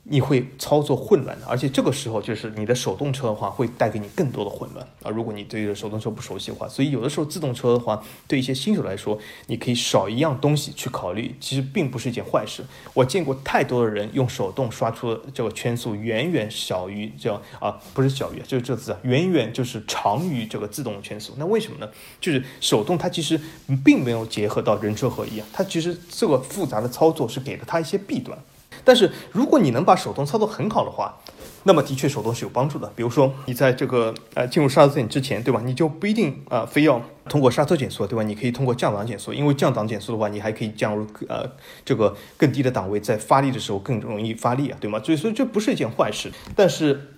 [0.05, 5.11] 你会操作混乱的，而且这个时候就是你的手动车的话，会带给你更多的混乱啊。
[5.11, 12.65] 如果你对手动车不熟悉的话，所以有的时候自动车的话，对一些新手来说，你可以少一样东西去考虑，其实并不是一件坏事。
[12.95, 21.35] 我见过太多的人用手动刷出这个圈速远远小于这样啊，不是小于，就是这个字啊，远远就是长于这个自动圈速。
[21.37, 21.89] 那为什么呢？
[22.21, 23.39] 就是手动它其实
[23.85, 28.37] 并没有结合到人车合一啊，它其实这个复杂的操作是给了它一些弊端。
[28.85, 31.19] 但是如果你能把手动操作很好的话，
[31.65, 32.91] 那么的确手动是有帮助的。
[32.97, 35.61] 比如说你在这个呃进入刹车点之前，对吧？
[35.65, 38.23] 你就不一定啊非要通过刹车减速，对吧？
[38.23, 41.45] 你可以通过降档减速，因为降档减速的话，你还可以降入呃
[41.85, 45.01] 这个更低的档位，在发力的时候更容易发力啊，对吗？
[45.05, 47.10] 所以说这不是一件坏事，但是。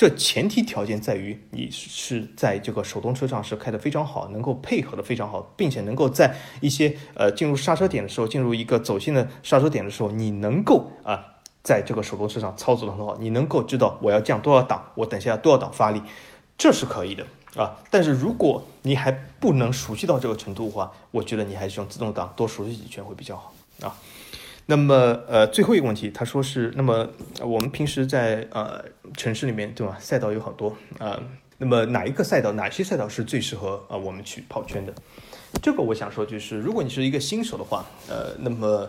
[0.00, 11.22] 这前提条件在于你是在这个手动车上是开的非常好，能够配合的非常好，并且能够在一些呃进入刹车点的时候，进入一个走线的刹车点的时候，你能够啊
[11.62, 16.00] 在这个手动车上操作的很好，你能够知道我要降多少档，我等下多少档发力，
[16.56, 17.76] 这是可以的啊。
[17.90, 23.94] 但是如果你还不能熟悉到这个程度的话，我觉得你还是用自动挡多熟悉几圈会比较好啊。
[24.70, 27.04] 那么，呃，最后一个问题，他说是，那么
[27.42, 28.80] 我们平时在呃
[29.16, 29.98] 城市里面，对吧？
[29.98, 31.20] 赛道有好多啊，
[31.58, 34.94] 那么哪一个赛道，哪些赛道是最适合啊我们去跑圈的？
[35.60, 38.88] 这个我想说，就是如果你是一个新手的话，呃，那么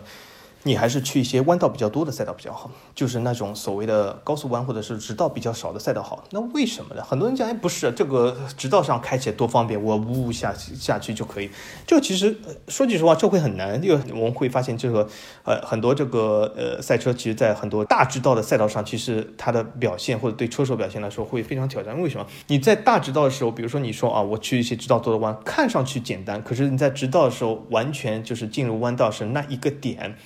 [0.64, 6.22] 你还是去一些弯道比较多的赛道比较好，就是那种所谓的高速弯或者是直道比较少的赛道好。
[6.30, 7.02] 那为什么呢？
[7.02, 11.50] 很多人讲，哎，不是这个直道上开起来多方便，我呜呜下下去就可以。
[11.84, 12.36] 这其实
[12.68, 15.08] 说句实话，这会很难，因为我们会发现这个
[15.44, 22.00] 呃很多这个呃赛车，其实在很多大直道的赛道上，其实它的表现或者对车手表现来说会非常挑战。
[22.00, 22.26] 为什么？
[22.46, 30.16] 你在大直道的时候，比如说你说啊，我去一些直道多的弯，看上去简单，可是你在直道的时候，完全就是进入弯道是那一个点。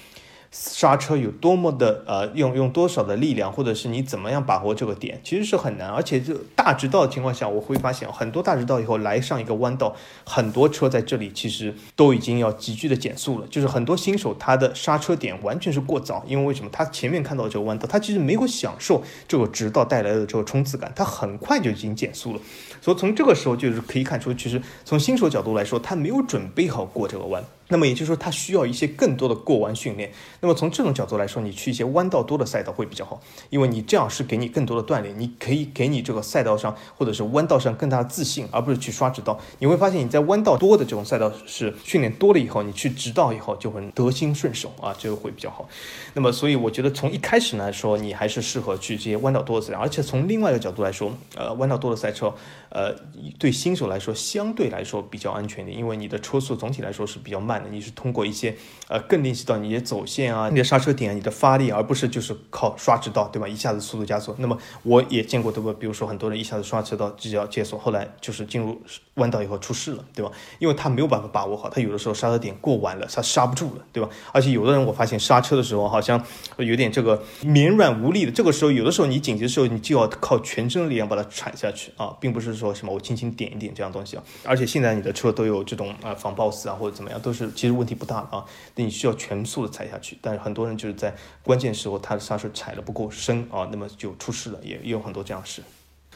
[0.59, 5.91] 刹车有多么的呃，用用多少的力量，或者是你怎么样把握这个点，其实是很难。
[5.91, 13.47] 而且就大直道的情况下，我会发现很多大直道以后来上一个弯道，很多车在这里其实都已经要急剧的减速了。
[13.49, 16.71] 就是很多新手他的刹车点完全是过早，因为为什么？
[16.73, 22.41] 他前面看到这个弯道，他其实没有享受这个直道带来的这个冲刺感，他很快就已经减速了。
[22.81, 27.45] 所以从这个时候就是可以看出，其实从新手角度来说，他没有准备好过这个弯。
[27.69, 30.13] 那么也就是说，它需要一些更多的过弯训练。
[30.41, 33.21] 那么从这种角度来说，你去一些弯道多的赛道会比较好，
[33.51, 39.39] 因为你这样是给你更多的锻炼，你可以给你这个赛道上或者是弯道上更大的自信，而不是去刷直道。
[39.59, 45.69] 你会发现你在弯道多的这种赛道是训练多了以后，你去直道以后就会得心顺手啊，这个会比较好。
[46.15, 52.33] 那么所以我觉得从一开始来说，你还是适合去这些弯道多的赛道，而且从另外一个角度来说，呃，弯道多的赛车，
[52.77, 52.95] 呃，
[53.39, 57.71] 对新手来说相对来说比较安全的，因为你的车速总体来说是比较慢的。
[57.71, 58.55] 你是通过一些
[58.89, 63.49] 呃更练习到你的走线啊、你的刹车点、你的发力，而不是就是靠刷直道，对吧？
[63.49, 64.35] 一下子速度加速。
[64.37, 65.75] 那么我也见过，对吧？
[65.81, 68.79] 比如说很多人一下子刷直道就要解锁，后来就是进入
[69.15, 70.31] 弯道以后出事了，对吧？
[70.59, 74.11] 因为他没有办法把握好，他有的时候刹车点过晚了，他刹不住了，对吧？
[74.33, 76.23] 而且有的人我发现刹车的时候好像
[76.59, 84.23] 有点这个绵软无力的，这个时候有的时候你紧急的时候你就要靠全身的力量把它铲下去啊，并不是说什么我轻轻点一点这样东西啊。
[84.45, 88.45] 而且现在你的车都有这种啊防抱死啊或者怎么样，都是其实问题不大啊，
[88.75, 95.63] 那你需要全速的踩下去，但是很多人就是在关键时候他的刹车踩的不够深啊，那么就出事了，也也有很多这样事。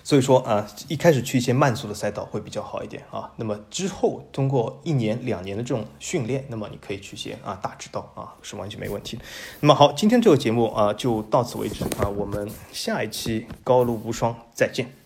[0.03, 3.31] 所以说啊，一开始去一些慢速的赛道会比较好一点啊。
[3.37, 9.23] 那么之后通过一年两年的这种训练，那么你可以去一些啊大直道啊，是完全没问题的。
[9.61, 15.00] 那么好，今天这个节目啊就到此为止啊，我们下一期高路无双再见。